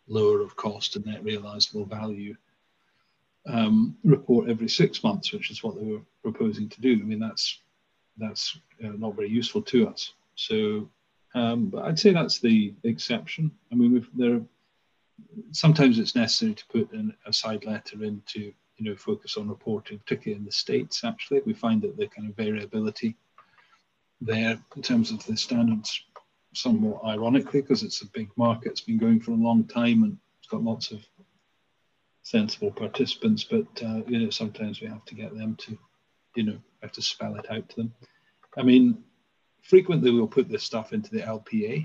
lower 0.08 0.40
of 0.40 0.56
cost 0.56 0.96
and 0.96 1.06
net 1.06 1.22
realizable 1.24 1.84
value 1.84 2.34
um, 3.46 3.96
report 4.04 4.48
every 4.48 4.68
six 4.68 5.02
months 5.04 5.32
which 5.32 5.50
is 5.50 5.62
what 5.62 5.76
they 5.76 5.86
were 5.86 6.02
proposing 6.22 6.68
to 6.68 6.80
do. 6.80 6.92
I 6.92 7.04
mean 7.04 7.20
that's 7.20 7.60
that's 8.16 8.58
uh, 8.84 8.88
not 8.98 9.16
very 9.16 9.28
useful 9.28 9.62
to 9.62 9.88
us. 9.88 10.12
So 10.34 10.88
um, 11.34 11.66
but 11.66 11.84
i'd 11.84 11.98
say 11.98 12.12
that's 12.12 12.38
the 12.38 12.74
exception. 12.84 13.50
I 13.72 13.74
mean 13.74 14.06
there 14.14 14.40
sometimes 15.52 15.98
it's 15.98 16.16
necessary 16.16 16.54
to 16.54 16.66
put 16.66 16.90
a 17.26 17.32
side 17.32 17.64
letter 17.64 18.02
in 18.02 18.22
to 18.26 18.52
you 18.76 18.90
know 18.90 18.96
focus 18.96 19.36
on 19.36 19.48
reporting, 19.48 19.98
particularly 19.98 20.38
in 20.38 20.44
the 20.44 20.52
states. 20.52 21.04
Actually, 21.04 21.40
we 21.46 21.54
find 21.54 21.82
that 21.82 21.96
the 21.96 22.06
kind 22.08 22.28
of 22.28 22.36
variability 22.36 23.16
there 24.20 24.58
in 24.76 24.82
terms 24.82 25.10
of 25.10 25.24
the 25.26 25.36
standards, 25.36 26.02
somewhat 26.54 27.04
ironically, 27.04 27.60
because 27.60 27.82
it's 27.82 28.02
a 28.02 28.06
big 28.06 28.30
market, 28.36 28.72
it's 28.72 28.80
been 28.80 28.98
going 28.98 29.20
for 29.20 29.32
a 29.32 29.36
long 29.36 29.64
time 29.64 30.02
and 30.02 30.18
it's 30.38 30.48
got 30.48 30.62
lots 30.62 30.90
of 30.90 31.00
sensible 32.22 32.70
participants. 32.70 33.44
But 33.44 33.66
uh, 33.82 34.02
you 34.08 34.18
know 34.18 34.30
sometimes 34.30 34.80
we 34.80 34.88
have 34.88 35.04
to 35.06 35.14
get 35.14 35.36
them 35.36 35.56
to 35.56 35.78
you 36.34 36.42
know 36.44 36.58
have 36.82 36.92
to 36.92 37.02
spell 37.02 37.36
it 37.36 37.50
out 37.50 37.68
to 37.70 37.76
them. 37.76 37.94
I 38.56 38.62
mean, 38.62 39.02
frequently 39.62 40.10
we'll 40.10 40.26
put 40.28 40.48
this 40.48 40.64
stuff 40.64 40.92
into 40.92 41.10
the 41.10 41.22
LPA, 41.22 41.84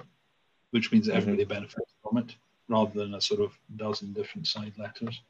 which 0.71 0.91
means 0.91 1.05
that 1.07 1.13
mm-hmm. 1.13 1.21
everybody 1.21 1.45
benefits 1.45 1.93
from 2.03 2.17
it 2.17 2.35
rather 2.69 2.91
than 2.93 3.15
a 3.15 3.21
sort 3.21 3.41
of 3.41 3.51
dozen 3.75 4.13
different 4.13 4.47
side 4.47 4.73
letters. 4.77 5.21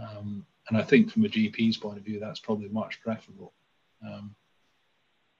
Um, 0.00 0.46
and 0.68 0.78
I 0.78 0.82
think 0.82 1.10
from 1.10 1.24
a 1.24 1.28
GP's 1.28 1.78
point 1.78 1.98
of 1.98 2.04
view, 2.04 2.20
that's 2.20 2.40
probably 2.40 2.68
much 2.68 3.00
preferable. 3.00 3.52
Um, 4.06 4.34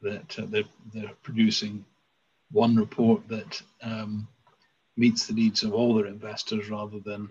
that 0.00 0.38
uh, 0.38 0.46
they're, 0.48 0.64
they're 0.92 1.12
producing 1.22 1.84
one 2.50 2.76
report 2.76 3.26
that 3.28 3.62
um, 3.82 4.26
meets 4.96 5.26
the 5.26 5.34
needs 5.34 5.62
of 5.62 5.74
all 5.74 5.94
their 5.94 6.06
investors 6.06 6.70
rather 6.70 6.98
than 7.00 7.28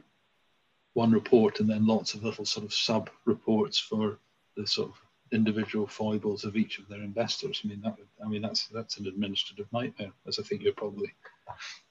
one 0.93 1.11
report 1.11 1.59
and 1.59 1.69
then 1.69 1.85
lots 1.85 2.13
of 2.13 2.23
little 2.23 2.45
sort 2.45 2.65
of 2.65 2.73
sub 2.73 3.09
reports 3.25 3.77
for 3.77 4.19
the 4.55 4.65
sort 4.65 4.89
of 4.89 4.95
individual 5.31 5.85
foibles 5.85 6.43
of 6.43 6.55
each 6.55 6.79
of 6.79 6.87
their 6.87 7.01
investors. 7.01 7.61
I 7.63 7.67
mean 7.67 7.81
that 7.81 7.95
I 8.23 8.27
mean 8.27 8.41
that's 8.41 8.67
that's 8.67 8.97
an 8.97 9.07
administrative 9.07 9.71
nightmare, 9.71 10.11
as 10.27 10.39
I 10.39 10.43
think 10.43 10.63
you're 10.63 10.73
probably 10.73 11.13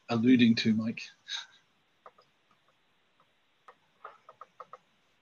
alluding 0.09 0.55
to, 0.57 0.75
Mike. 0.75 1.03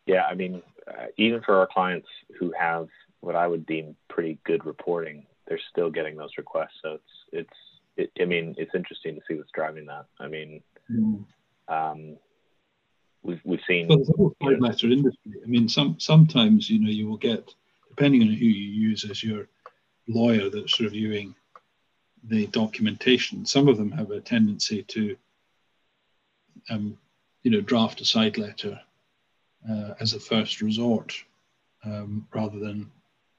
Yeah, 0.06 0.24
I 0.24 0.34
mean, 0.34 0.62
uh, 0.86 1.06
even 1.16 1.40
for 1.42 1.58
our 1.58 1.66
clients 1.66 2.08
who 2.38 2.52
have 2.58 2.88
what 3.20 3.36
I 3.36 3.46
would 3.46 3.64
deem 3.64 3.96
pretty 4.08 4.38
good 4.44 4.64
reporting, 4.66 5.26
they're 5.46 5.60
still 5.70 5.90
getting 5.90 6.16
those 6.16 6.36
requests. 6.36 6.78
So 6.82 6.94
it's 6.94 7.02
it's 7.32 7.58
it, 7.96 8.22
I 8.22 8.26
mean, 8.26 8.54
it's 8.58 8.74
interesting 8.74 9.14
to 9.14 9.20
see 9.26 9.34
what's 9.34 9.50
driving 9.52 9.86
that. 9.86 10.06
I 10.20 10.28
mean, 10.28 10.62
mm. 10.90 11.24
um, 11.68 12.16
we've 13.22 13.40
we've 13.44 13.60
seen. 13.66 13.88
Well, 13.88 13.98
the 13.98 14.12
whole 14.16 14.34
you 14.40 14.60
letter 14.60 14.88
industry. 14.88 15.32
I 15.42 15.46
mean, 15.46 15.68
some 15.68 15.98
sometimes 15.98 16.68
you 16.68 16.80
know 16.80 16.90
you 16.90 17.08
will 17.08 17.16
get 17.16 17.54
depending 17.96 18.22
on 18.22 18.28
who 18.28 18.46
you 18.46 18.88
use 18.88 19.08
as 19.08 19.22
your 19.22 19.48
lawyer 20.08 20.50
that's 20.50 20.80
reviewing 20.80 21.34
the 22.24 22.46
documentation. 22.48 23.46
Some 23.46 23.68
of 23.68 23.76
them 23.76 23.92
have 23.92 24.10
a 24.10 24.20
tendency 24.20 24.82
to, 24.82 25.16
um, 26.70 26.98
you 27.42 27.50
know, 27.50 27.60
draft 27.60 28.00
a 28.00 28.04
side 28.04 28.36
letter 28.36 28.80
uh, 29.68 29.94
as 30.00 30.12
a 30.12 30.20
first 30.20 30.61
resort 30.61 31.14
um, 31.85 32.27
rather 32.35 32.59
than, 32.59 32.90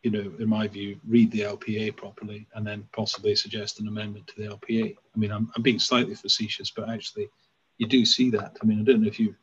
you 0.04 0.12
know, 0.12 0.32
in 0.40 0.48
my 0.48 0.68
view, 0.68 1.00
read 1.08 1.32
the 1.32 1.42
LPA 1.42 1.96
properly 1.96 2.48
and 2.56 2.66
then 2.66 2.88
possibly 2.92 3.36
suggest 3.36 3.80
an 3.80 3.88
amendment 3.88 4.28
to 4.28 4.36
the 4.38 4.50
LPA. 4.50 4.96
I 4.96 5.20
mean, 5.20 5.32
I'm, 5.32 5.52
I'm 5.56 5.64
being 5.64 5.80
slightly 5.80 6.16
facetious, 6.16 6.72
but 6.72 6.90
actually, 6.90 7.30
you 7.78 7.88
do 7.88 8.06
see 8.06 8.30
that. 8.32 8.58
I 8.62 8.66
mean, 8.66 8.80
I 8.80 8.84
don't 8.84 9.02
know 9.02 9.08
if 9.08 9.20
you've 9.20 9.38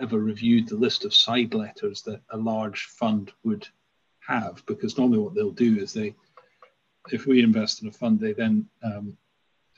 ever 0.00 0.18
reviewed 0.18 0.68
the 0.68 0.76
list 0.76 1.04
of 1.04 1.14
side 1.14 1.54
letters 1.54 2.02
that 2.02 2.20
a 2.30 2.36
large 2.36 2.86
fund 2.86 3.32
would 3.44 3.66
have, 4.20 4.62
because 4.66 4.98
normally 4.98 5.18
what 5.18 5.34
they'll 5.34 5.50
do 5.50 5.78
is 5.78 5.92
they, 5.92 6.14
if 7.10 7.26
we 7.26 7.42
invest 7.42 7.82
in 7.82 7.88
a 7.88 7.92
fund, 7.92 8.18
they 8.18 8.32
then 8.32 8.66
um, 8.82 9.16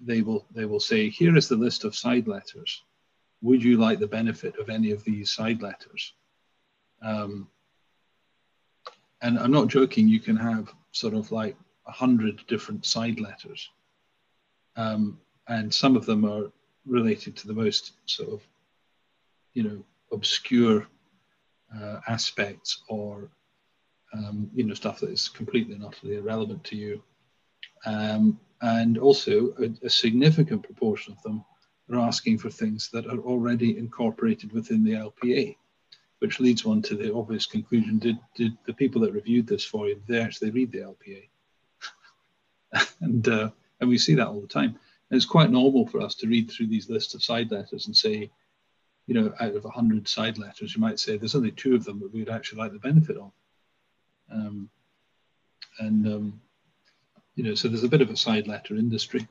they 0.00 0.22
will 0.22 0.46
they 0.54 0.64
will 0.64 0.80
say, 0.80 1.08
here 1.08 1.36
is 1.36 1.48
the 1.48 1.56
list 1.56 1.84
of 1.84 1.96
side 1.96 2.28
letters 2.28 2.82
would 3.42 3.62
you 3.62 3.76
like 3.76 3.98
the 3.98 4.06
benefit 4.06 4.58
of 4.58 4.68
any 4.68 4.90
of 4.90 5.04
these 5.04 5.30
side 5.30 5.62
letters? 5.62 6.12
Um, 7.02 7.48
and 9.22 9.38
I'm 9.38 9.52
not 9.52 9.68
joking, 9.68 10.08
you 10.08 10.20
can 10.20 10.36
have 10.36 10.72
sort 10.92 11.14
of 11.14 11.32
like 11.32 11.56
a 11.86 11.92
hundred 11.92 12.46
different 12.48 12.84
side 12.84 13.20
letters. 13.20 13.70
Um, 14.76 15.18
and 15.48 15.72
some 15.72 15.96
of 15.96 16.06
them 16.06 16.24
are 16.24 16.50
related 16.84 17.36
to 17.36 17.46
the 17.46 17.54
most 17.54 17.92
sort 18.06 18.30
of, 18.30 18.42
you 19.54 19.62
know, 19.62 19.84
obscure 20.12 20.86
uh, 21.74 22.00
aspects 22.08 22.82
or, 22.88 23.30
um, 24.12 24.50
you 24.54 24.64
know, 24.64 24.74
stuff 24.74 25.00
that 25.00 25.10
is 25.10 25.28
completely 25.28 25.74
and 25.74 25.84
utterly 25.84 26.16
irrelevant 26.16 26.62
to 26.64 26.76
you. 26.76 27.02
Um, 27.84 28.38
and 28.62 28.98
also 28.98 29.54
a, 29.58 29.86
a 29.86 29.90
significant 29.90 30.62
proportion 30.62 31.12
of 31.12 31.22
them 31.22 31.44
are 31.90 31.98
asking 31.98 32.38
for 32.38 32.50
things 32.50 32.88
that 32.90 33.06
are 33.06 33.18
already 33.18 33.78
incorporated 33.78 34.52
within 34.52 34.82
the 34.82 34.92
LPA, 34.92 35.56
which 36.18 36.40
leads 36.40 36.64
one 36.64 36.82
to 36.82 36.96
the 36.96 37.14
obvious 37.14 37.46
conclusion: 37.46 37.98
Did 37.98 38.18
did 38.34 38.56
the 38.66 38.74
people 38.74 39.00
that 39.02 39.12
reviewed 39.12 39.46
this 39.46 39.64
for 39.64 39.88
you 39.88 40.00
they 40.08 40.20
actually 40.20 40.50
read 40.50 40.72
the 40.72 40.78
LPA? 40.78 41.28
and 43.00 43.28
uh, 43.28 43.50
and 43.80 43.88
we 43.88 43.98
see 43.98 44.14
that 44.14 44.26
all 44.26 44.40
the 44.40 44.46
time. 44.46 44.78
And 45.10 45.16
it's 45.16 45.26
quite 45.26 45.50
normal 45.50 45.86
for 45.86 46.00
us 46.00 46.14
to 46.16 46.26
read 46.26 46.50
through 46.50 46.66
these 46.66 46.90
lists 46.90 47.14
of 47.14 47.22
side 47.22 47.52
letters 47.52 47.86
and 47.86 47.96
say, 47.96 48.30
you 49.06 49.14
know, 49.14 49.32
out 49.38 49.54
of 49.54 49.62
100 49.62 50.08
side 50.08 50.36
letters, 50.36 50.74
you 50.74 50.80
might 50.80 50.98
say 50.98 51.16
there's 51.16 51.36
only 51.36 51.52
two 51.52 51.76
of 51.76 51.84
them 51.84 52.00
that 52.00 52.12
we'd 52.12 52.28
actually 52.28 52.58
like 52.58 52.72
the 52.72 52.78
benefit 52.80 53.16
of. 53.16 53.30
Um, 54.32 54.68
and, 55.78 56.06
um, 56.08 56.40
you 57.36 57.44
know, 57.44 57.54
so 57.54 57.68
there's 57.68 57.84
a 57.84 57.88
bit 57.88 58.00
of 58.00 58.10
a 58.10 58.16
side 58.16 58.48
letter 58.48 58.74
industry 58.74 59.28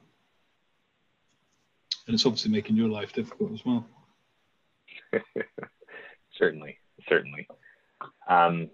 and 2.08 2.13
it's 2.13 2.26
obviously 2.26 2.52
making 2.52 2.76
your 2.76 2.89
life 2.89 3.13
difficult 3.13 3.54
as 3.54 3.65
well. 3.65 3.86
certainly, 6.38 6.78
certainly. 7.08 7.48
Um, 8.28 8.70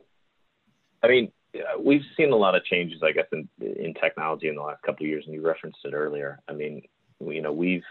I 1.03 1.07
mean, 1.07 1.31
we've 1.79 2.03
seen 2.17 2.31
a 2.31 2.35
lot 2.35 2.55
of 2.55 2.63
changes, 2.65 3.01
I 3.03 3.11
guess, 3.11 3.27
in 3.31 3.47
in 3.61 3.93
technology 3.93 4.47
in 4.47 4.55
the 4.55 4.61
last 4.61 4.81
couple 4.83 5.05
of 5.05 5.09
years, 5.09 5.25
and 5.25 5.33
you 5.33 5.41
referenced 5.41 5.79
it 5.83 5.93
earlier. 5.93 6.39
I 6.47 6.53
mean, 6.53 6.81
we, 7.19 7.35
you 7.35 7.41
know, 7.41 7.53
we've 7.53 7.83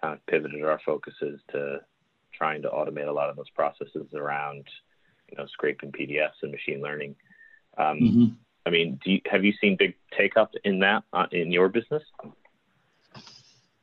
kind 0.00 0.14
of 0.14 0.24
pivoted 0.26 0.64
our 0.64 0.80
focuses 0.84 1.40
to 1.52 1.80
trying 2.32 2.62
to 2.62 2.68
automate 2.68 3.08
a 3.08 3.12
lot 3.12 3.30
of 3.30 3.36
those 3.36 3.50
processes 3.50 4.08
around, 4.14 4.64
you 5.30 5.36
know, 5.36 5.46
scraping 5.46 5.92
PDFs 5.92 6.42
and 6.42 6.52
machine 6.52 6.80
learning. 6.80 7.16
Um, 7.76 8.00
mm-hmm. 8.00 8.24
I 8.66 8.70
mean, 8.70 9.00
do 9.04 9.12
you, 9.12 9.20
have 9.30 9.44
you 9.44 9.52
seen 9.60 9.76
big 9.76 9.94
take 10.16 10.36
up 10.36 10.52
in 10.64 10.80
that 10.80 11.04
uh, 11.12 11.26
in 11.32 11.50
your 11.50 11.68
business? 11.68 12.02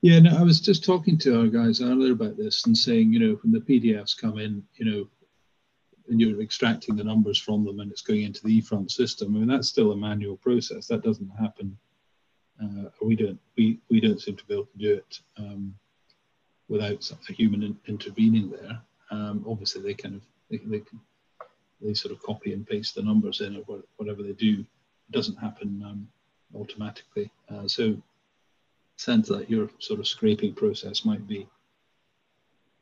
Yeah, 0.07 0.19
no, 0.19 0.37
I 0.37 0.41
was 0.41 0.61
just 0.61 0.85
talking 0.85 1.17
to 1.17 1.37
our 1.37 1.47
guys 1.47 1.81
earlier 1.81 2.13
about 2.13 2.37
this 2.37 2.65
and 2.65 2.77
saying, 2.77 3.11
you 3.11 3.19
know, 3.19 3.39
when 3.43 3.51
the 3.51 3.59
PDFs 3.59 4.17
come 4.17 4.37
in, 4.37 4.63
you 4.75 4.85
know, 4.85 5.07
and 6.07 6.21
you're 6.21 6.41
extracting 6.41 6.95
the 6.95 7.03
numbers 7.03 7.37
from 7.37 7.65
them 7.65 7.81
and 7.81 7.91
it's 7.91 8.03
going 8.03 8.21
into 8.21 8.41
the 8.41 8.61
eFront 8.61 8.89
system. 8.89 9.35
I 9.35 9.39
mean, 9.39 9.49
that's 9.49 9.67
still 9.67 9.91
a 9.91 9.97
manual 9.97 10.37
process. 10.37 10.87
That 10.87 11.03
doesn't 11.03 11.29
happen. 11.37 11.77
Uh, 12.63 12.85
we 13.01 13.17
don't 13.17 13.37
we, 13.57 13.79
we 13.89 13.99
don't 13.99 14.21
seem 14.21 14.37
to 14.37 14.45
be 14.45 14.53
able 14.53 14.67
to 14.67 14.77
do 14.77 14.93
it 14.93 15.19
um, 15.39 15.75
without 16.69 17.11
a 17.27 17.33
human 17.33 17.63
in, 17.63 17.77
intervening 17.89 18.49
there. 18.49 18.79
Um, 19.11 19.43
obviously, 19.45 19.81
they 19.81 19.93
kind 19.93 20.15
of 20.15 20.21
they, 20.49 20.59
they 20.59 20.83
they 21.81 21.93
sort 21.93 22.13
of 22.13 22.23
copy 22.23 22.53
and 22.53 22.65
paste 22.65 22.95
the 22.95 23.01
numbers 23.01 23.41
in 23.41 23.61
or 23.67 23.83
whatever 23.97 24.23
they 24.23 24.31
do. 24.31 24.61
It 24.61 25.11
doesn't 25.11 25.35
happen 25.35 25.83
um, 25.85 26.07
automatically. 26.55 27.29
Uh, 27.49 27.67
so 27.67 28.01
sense 28.97 29.29
that 29.29 29.49
your 29.49 29.69
sort 29.79 29.99
of 29.99 30.07
scraping 30.07 30.53
process 30.53 31.05
might 31.05 31.25
be 31.27 31.47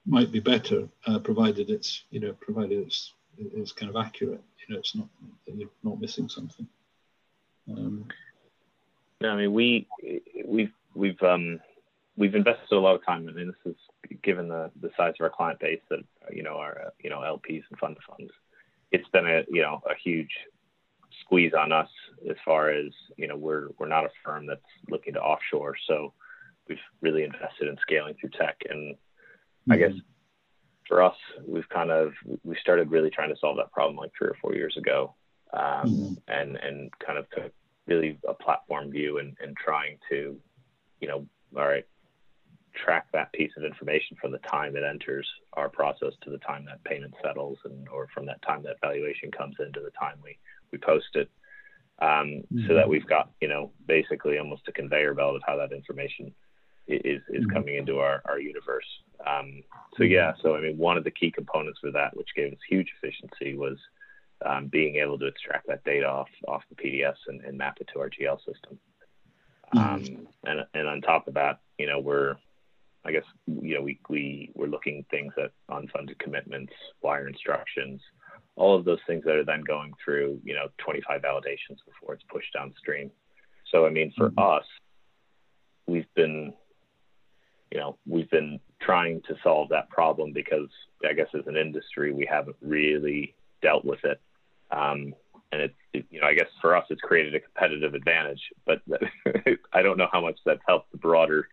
might 0.08 0.32
be 0.32 0.40
better, 0.40 0.88
uh, 1.08 1.20
provided 1.20 1.70
it's 1.70 2.04
you 2.10 2.20
know 2.20 2.34
provided 2.34 2.80
it's 2.80 3.14
it's 3.38 3.72
kind 3.72 3.90
of 3.90 4.04
accurate. 4.04 4.42
You 4.68 4.74
know, 4.74 4.80
it's 4.80 4.96
not 4.96 5.08
you're 5.46 5.70
not 5.84 6.02
missing 6.02 6.30
something. 6.30 6.68
Um, 7.70 8.06
no, 9.22 9.30
I 9.30 9.36
mean 9.36 9.54
we 9.54 9.88
we've 10.46 10.74
we've 10.94 11.22
um, 11.22 11.60
we've 12.18 12.36
invested 12.36 12.76
a 12.76 12.80
lot 12.80 12.96
of 12.96 13.06
time. 13.06 13.28
I 13.28 13.34
mean, 13.34 13.48
this 13.48 13.74
is 13.74 14.18
given 14.22 14.48
the 14.48 14.72
the 14.82 14.92
size 14.98 15.14
of 15.20 15.24
our 15.24 15.30
client 15.30 15.60
base 15.60 15.82
that 15.90 16.04
you 16.32 16.44
know 16.44 16.58
our 16.58 16.94
you 17.04 17.10
know 17.10 17.20
LPs 17.20 17.64
and 17.70 17.80
fund 17.80 17.98
funds. 18.08 18.32
It's 18.92 19.08
been 19.10 19.28
a 19.28 19.44
you 19.50 19.62
know 19.62 19.82
a 19.90 19.96
huge 19.96 20.32
squeeze 21.22 21.54
on 21.54 21.72
us 21.72 21.90
as 22.30 22.38
far 22.44 22.70
as 22.70 22.92
you 23.18 23.28
know 23.28 23.36
we're 23.36 23.70
we're 23.78 23.88
not 23.88 24.06
a 24.06 24.10
firm 24.24 24.46
that's 24.46 24.62
looking 24.90 25.14
to 25.14 25.22
offshore, 25.22 25.76
so 25.88 26.14
we've 26.68 26.78
really 27.02 27.24
invested 27.24 27.68
in 27.68 27.78
scaling 27.82 28.16
through 28.20 28.32
tech. 28.32 28.58
And 28.70 28.96
mm-hmm. 28.96 29.72
I 29.72 29.78
guess 29.78 29.94
for 30.88 31.02
us, 31.02 31.16
we've 31.48 31.70
kind 31.70 31.92
of 31.92 32.14
we 32.44 32.56
started 32.62 32.92
really 32.92 33.10
trying 33.10 33.30
to 33.30 33.40
solve 33.40 33.58
that 33.58 33.72
problem 33.72 33.98
like 33.98 34.12
three 34.18 34.28
or 34.28 34.38
four 34.42 34.56
years 34.56 34.76
ago, 34.78 35.16
um, 35.54 35.62
mm-hmm. 35.62 36.14
and 36.28 36.56
and 36.58 36.92
kind 37.00 37.18
of 37.18 37.30
took 37.32 37.52
really 37.88 38.18
a 38.28 38.34
platform 38.34 38.92
view 38.92 39.20
and, 39.20 39.38
and 39.42 39.56
trying 39.56 39.98
to, 40.10 40.36
you 41.00 41.08
know, 41.08 41.26
all 41.56 41.68
right, 41.68 41.86
track 42.76 43.08
that 43.14 43.32
piece 43.34 43.52
of 43.58 43.64
information 43.64 44.18
from 44.20 44.32
the 44.32 44.40
time 44.40 44.76
it 44.76 44.84
enters 44.84 45.28
our 45.54 45.70
process 45.70 46.14
to 46.22 46.30
the 46.30 46.38
time 46.40 46.66
that 46.66 46.84
payment 46.84 47.14
settles 47.24 47.58
and 47.66 47.88
or 47.90 48.08
from 48.14 48.26
that 48.26 48.42
time 48.42 48.64
that 48.64 48.80
valuation 48.82 49.32
comes 49.32 49.56
into 49.60 49.80
the 49.80 49.92
time 49.92 50.18
we 50.24 50.38
we 50.72 50.78
post 50.78 51.16
it 51.16 51.30
um, 52.02 52.08
mm-hmm. 52.08 52.68
so 52.68 52.74
that 52.74 52.88
we've 52.88 53.08
got 53.08 53.32
you 53.42 53.48
know 53.48 53.72
basically 53.88 54.38
almost 54.38 54.68
a 54.68 54.72
conveyor 54.72 55.14
belt 55.14 55.36
of 55.36 55.42
how 55.46 55.56
that 55.56 55.72
information 55.72 56.34
is 56.88 57.22
is 57.30 57.44
mm-hmm. 57.44 57.50
coming 57.52 57.76
into 57.76 58.00
our, 58.00 58.22
our 58.26 58.40
universe 58.40 58.86
um, 59.26 59.64
so 59.98 60.04
mm-hmm. 60.04 60.14
yeah 60.14 60.34
so 60.42 60.56
i 60.56 60.62
mean 60.62 60.78
one 60.78 60.98
of 60.98 61.04
the 61.04 61.12
key 61.12 61.32
components 61.32 61.80
for 61.82 61.92
that 61.92 62.16
which 62.16 62.30
gave 62.36 62.52
us 62.52 62.60
huge 62.70 62.92
efficiency 63.02 63.56
was 63.56 63.78
um, 64.46 64.68
being 64.68 64.98
able 64.98 65.18
to 65.18 65.26
extract 65.26 65.66
that 65.68 65.84
data 65.86 66.06
off 66.06 66.28
off 66.48 66.64
the 66.70 66.76
pds 66.76 67.16
and, 67.28 67.42
and 67.42 67.58
map 67.58 67.78
it 67.80 67.90
to 67.92 68.00
our 68.00 68.10
gl 68.10 68.38
system 68.40 68.78
mm-hmm. 69.74 69.78
um, 69.78 70.28
and 70.44 70.60
and 70.74 70.88
on 70.88 71.02
top 71.02 71.28
of 71.28 71.34
that 71.34 71.60
you 71.78 71.88
know 71.88 72.00
we're 72.00 72.36
I 73.06 73.12
guess 73.12 73.24
you 73.46 73.76
know 73.76 73.82
we 73.82 74.00
we 74.10 74.52
we're 74.56 74.68
looking 74.68 75.06
things 75.12 75.34
at 75.42 75.52
unfunded 75.70 76.18
commitments, 76.20 76.74
wire 77.02 77.28
instructions, 77.28 78.02
all 78.56 78.76
of 78.76 78.84
those 78.84 79.00
things 79.06 79.24
that 79.26 79.36
are 79.36 79.46
then 79.46 79.62
going 79.62 79.94
through 80.04 80.40
you 80.44 80.56
know 80.56 80.68
25 80.84 81.22
validations 81.22 81.78
before 81.86 82.16
it's 82.16 82.24
pushed 82.30 82.52
downstream. 82.54 83.12
So 83.72 83.86
I 83.86 83.90
mean, 83.90 84.12
for 84.18 84.30
mm-hmm. 84.30 84.40
us, 84.40 84.66
we've 85.88 86.12
been 86.16 86.54
you 87.72 87.80
know 87.80 87.98
we've 88.08 88.30
been 88.32 88.60
trying 88.82 89.22
to 89.28 89.36
solve 89.44 89.70
that 89.70 89.90
problem 89.90 90.34
because 90.34 90.70
I 91.08 91.14
guess 91.14 91.28
as 91.38 91.46
an 91.46 91.58
industry 91.58 92.12
we 92.12 92.28
haven't 92.30 92.58
really 92.62 93.36
dealt 93.62 93.86
with 93.86 94.04
it. 94.04 94.20
Um, 94.72 95.14
and 95.52 95.62
it's 95.62 95.76
it, 95.94 96.06
you 96.10 96.22
know 96.22 96.28
I 96.28 96.34
guess 96.34 96.48
for 96.60 96.76
us 96.76 96.86
it's 96.90 97.02
created 97.02 97.36
a 97.36 97.40
competitive 97.40 97.94
advantage, 97.94 98.42
but 98.66 98.82
I 99.74 99.84
don't 99.84 99.98
know 99.98 100.10
how 100.12 100.22
much 100.22 100.40
that's 100.44 100.62
helped 100.68 100.92
the 100.92 100.98
broader 100.98 101.48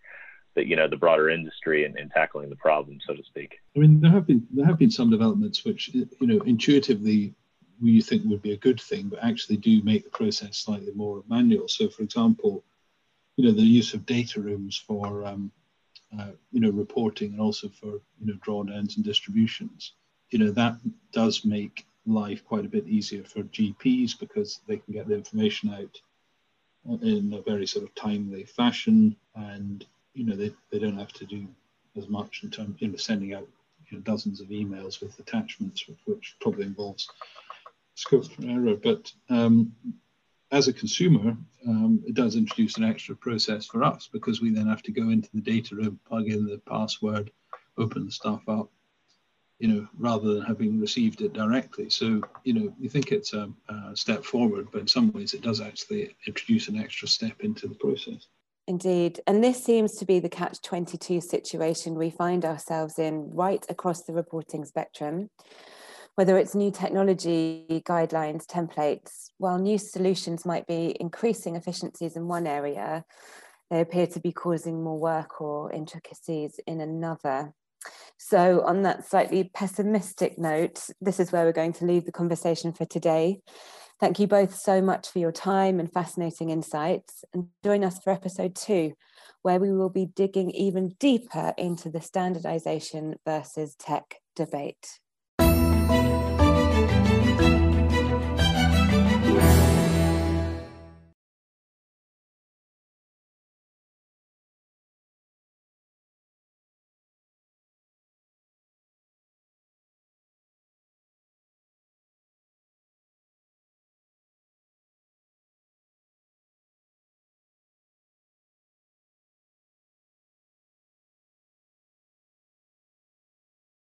the 0.55 0.67
you 0.67 0.77
know 0.77 0.89
the 0.89 0.97
broader 0.97 1.31
industry 1.31 1.85
and, 1.85 1.99
in 1.99 2.09
tackling 2.09 2.51
the 2.51 2.57
problem, 2.57 2.99
so 3.07 3.15
to 3.15 3.25
speak. 3.25 3.61
I 3.77 3.81
mean, 3.81 4.01
there 4.01 4.11
have 4.11 4.27
been 4.27 4.47
there 4.53 4.67
have 4.67 4.79
been 4.79 4.91
some 4.91 5.11
developments 5.11 5.65
which 5.65 5.89
you 5.95 6.09
know 6.21 6.41
intuitively 6.41 7.35
we 7.81 8.01
think 8.01 8.23
would 8.27 8.43
be 8.43 8.53
a 8.53 8.57
good 8.57 8.81
thing, 8.81 9.09
but 9.09 9.23
actually 9.23 9.57
do 9.57 9.83
make 9.83 10.05
the 10.05 10.11
process 10.11 10.59
slightly 10.59 10.93
more 10.95 11.25
manual. 11.29 11.69
So, 11.69 11.89
for 11.89 12.03
example, 12.03 12.65
you 13.37 13.45
know 13.45 13.53
the 13.53 13.63
use 13.63 13.95
of 13.95 14.07
data 14.07 14.41
rooms 14.41 14.77
for 14.87 15.25
um, 15.25 15.51
uh, 16.19 16.33
you 16.53 16.61
know 16.61 16.71
reporting 16.71 17.33
and 17.33 17.41
also 17.41 17.69
for 17.69 18.01
you 18.21 18.27
know 18.27 18.35
drawdowns 18.47 18.97
and 18.97 19.05
distributions. 19.05 19.95
You 20.31 20.39
know 20.39 20.51
that 20.53 20.77
does 21.13 21.45
make 21.45 21.87
life 22.07 22.45
quite 22.45 22.65
a 22.65 22.69
bit 22.69 22.89
easier 22.89 23.23
for 23.23 23.43
GPs 23.45 24.19
because 24.19 24.61
they 24.67 24.79
can 24.79 24.95
get 24.95 25.07
the 25.07 25.15
information 25.15 25.73
out 25.73 26.01
in 27.03 27.33
a 27.33 27.43
very 27.43 27.67
sort 27.67 27.85
of 27.85 27.95
timely 27.95 28.45
fashion 28.45 29.15
and 29.37 29.87
you 30.15 30.25
know, 30.25 30.37
they, 30.37 30.53
they 30.71 30.79
don't 30.79 30.99
have 30.99 31.13
to 31.15 31.25
do 31.25 31.47
as 31.97 32.09
much 32.09 32.41
in 32.43 32.51
terms 32.51 32.83
of 32.83 33.01
sending 33.01 33.35
out 33.35 33.47
you 33.91 33.99
know, 33.99 34.03
dozens 34.03 34.41
of 34.41 34.49
emails 34.49 35.01
with 35.01 35.19
attachments, 35.19 35.85
which 36.07 36.37
probably 36.41 36.65
involves 36.65 37.09
scope 37.95 38.31
for 38.31 38.47
error. 38.47 38.77
But 38.77 39.13
um, 39.29 39.73
as 40.51 40.69
a 40.69 40.73
consumer, 40.73 41.37
um, 41.67 42.03
it 42.07 42.15
does 42.15 42.37
introduce 42.37 42.77
an 42.77 42.85
extra 42.85 43.17
process 43.17 43.67
for 43.67 43.83
us 43.83 44.09
because 44.13 44.41
we 44.41 44.51
then 44.51 44.67
have 44.67 44.83
to 44.83 44.93
go 44.93 45.11
into 45.11 45.29
the 45.35 45.41
data 45.41 45.75
room, 45.75 45.99
plug 46.07 46.29
in 46.29 46.47
the 46.47 46.59
password, 46.69 47.31
open 47.79 48.05
the 48.05 48.13
stuff 48.13 48.43
up, 48.49 48.71
you 49.59 49.69
know, 49.69 49.89
rather 49.99 50.35
than 50.35 50.43
having 50.43 50.81
received 50.81 51.21
it 51.23 51.33
directly. 51.33 51.89
So, 51.89 52.21
you 52.45 52.53
know, 52.53 52.75
you 52.79 52.89
think 52.89 53.13
it's 53.13 53.33
a, 53.33 53.49
a 53.69 53.97
step 53.97 54.25
forward, 54.25 54.69
but 54.73 54.81
in 54.81 54.89
some 54.89 55.13
ways 55.13 55.35
it 55.35 55.43
does 55.43 55.61
actually 55.61 56.17
introduce 56.27 56.69
an 56.69 56.77
extra 56.77 57.09
step 57.09 57.41
into 57.41 57.69
the 57.69 57.75
process. 57.75 58.27
Indeed. 58.73 59.21
And 59.27 59.45
this 59.45 59.63
seems 59.63 59.97
to 59.97 60.07
be 60.07 60.19
the 60.19 60.31
catch 60.31 60.63
22 60.63 61.21
situation 61.21 61.95
we 61.95 62.09
find 62.09 62.43
ourselves 62.43 62.99
in 62.99 63.29
right 63.31 63.63
across 63.69 64.05
the 64.05 64.15
reporting 64.15 64.65
spectrum. 64.65 65.29
Whether 66.15 66.39
it's 66.39 66.55
new 66.55 66.71
technology, 66.71 67.83
guidelines, 67.87 68.47
templates, 68.47 69.29
while 69.37 69.59
new 69.59 69.77
solutions 69.77 70.47
might 70.47 70.67
be 70.67 70.97
increasing 70.99 71.55
efficiencies 71.55 72.17
in 72.17 72.29
one 72.29 72.47
area, 72.47 73.05
they 73.71 73.83
appear 73.83 74.07
to 74.07 74.21
be 74.21 74.33
causing 74.33 74.83
more 74.83 74.99
work 74.99 75.43
or 75.43 75.71
intricacies 75.71 76.59
in 76.67 76.81
another. 76.81 77.53
So, 78.17 78.63
on 78.65 78.85
that 78.85 79.05
slightly 79.07 79.51
pessimistic 79.53 80.39
note, 80.39 80.81
this 80.99 81.21
is 81.21 81.31
where 81.31 81.45
we're 81.45 81.53
going 81.53 81.75
to 81.75 81.85
leave 81.85 82.07
the 82.07 82.13
conversation 82.13 82.73
for 82.73 82.87
today. 82.87 83.43
Thank 84.03 84.19
you 84.19 84.27
both 84.27 84.57
so 84.57 84.83
much 84.83 85.09
for 85.09 85.21
your 85.21 85.31
time 85.31 85.79
and 85.79 85.89
fascinating 85.89 86.51
insights. 86.51 87.25
And 87.33 87.47
join 87.63 87.85
us 87.85 88.01
for 88.01 88.11
episode 88.11 88.57
two, 88.57 88.95
where 89.43 89.61
we 89.61 89.73
will 89.73 89.91
be 89.91 90.07
digging 90.07 90.51
even 90.51 90.97
deeper 90.99 91.55
into 91.57 91.89
the 91.89 92.01
standardization 92.01 93.15
versus 93.25 93.77
tech 93.77 94.17
debate. 94.35 94.99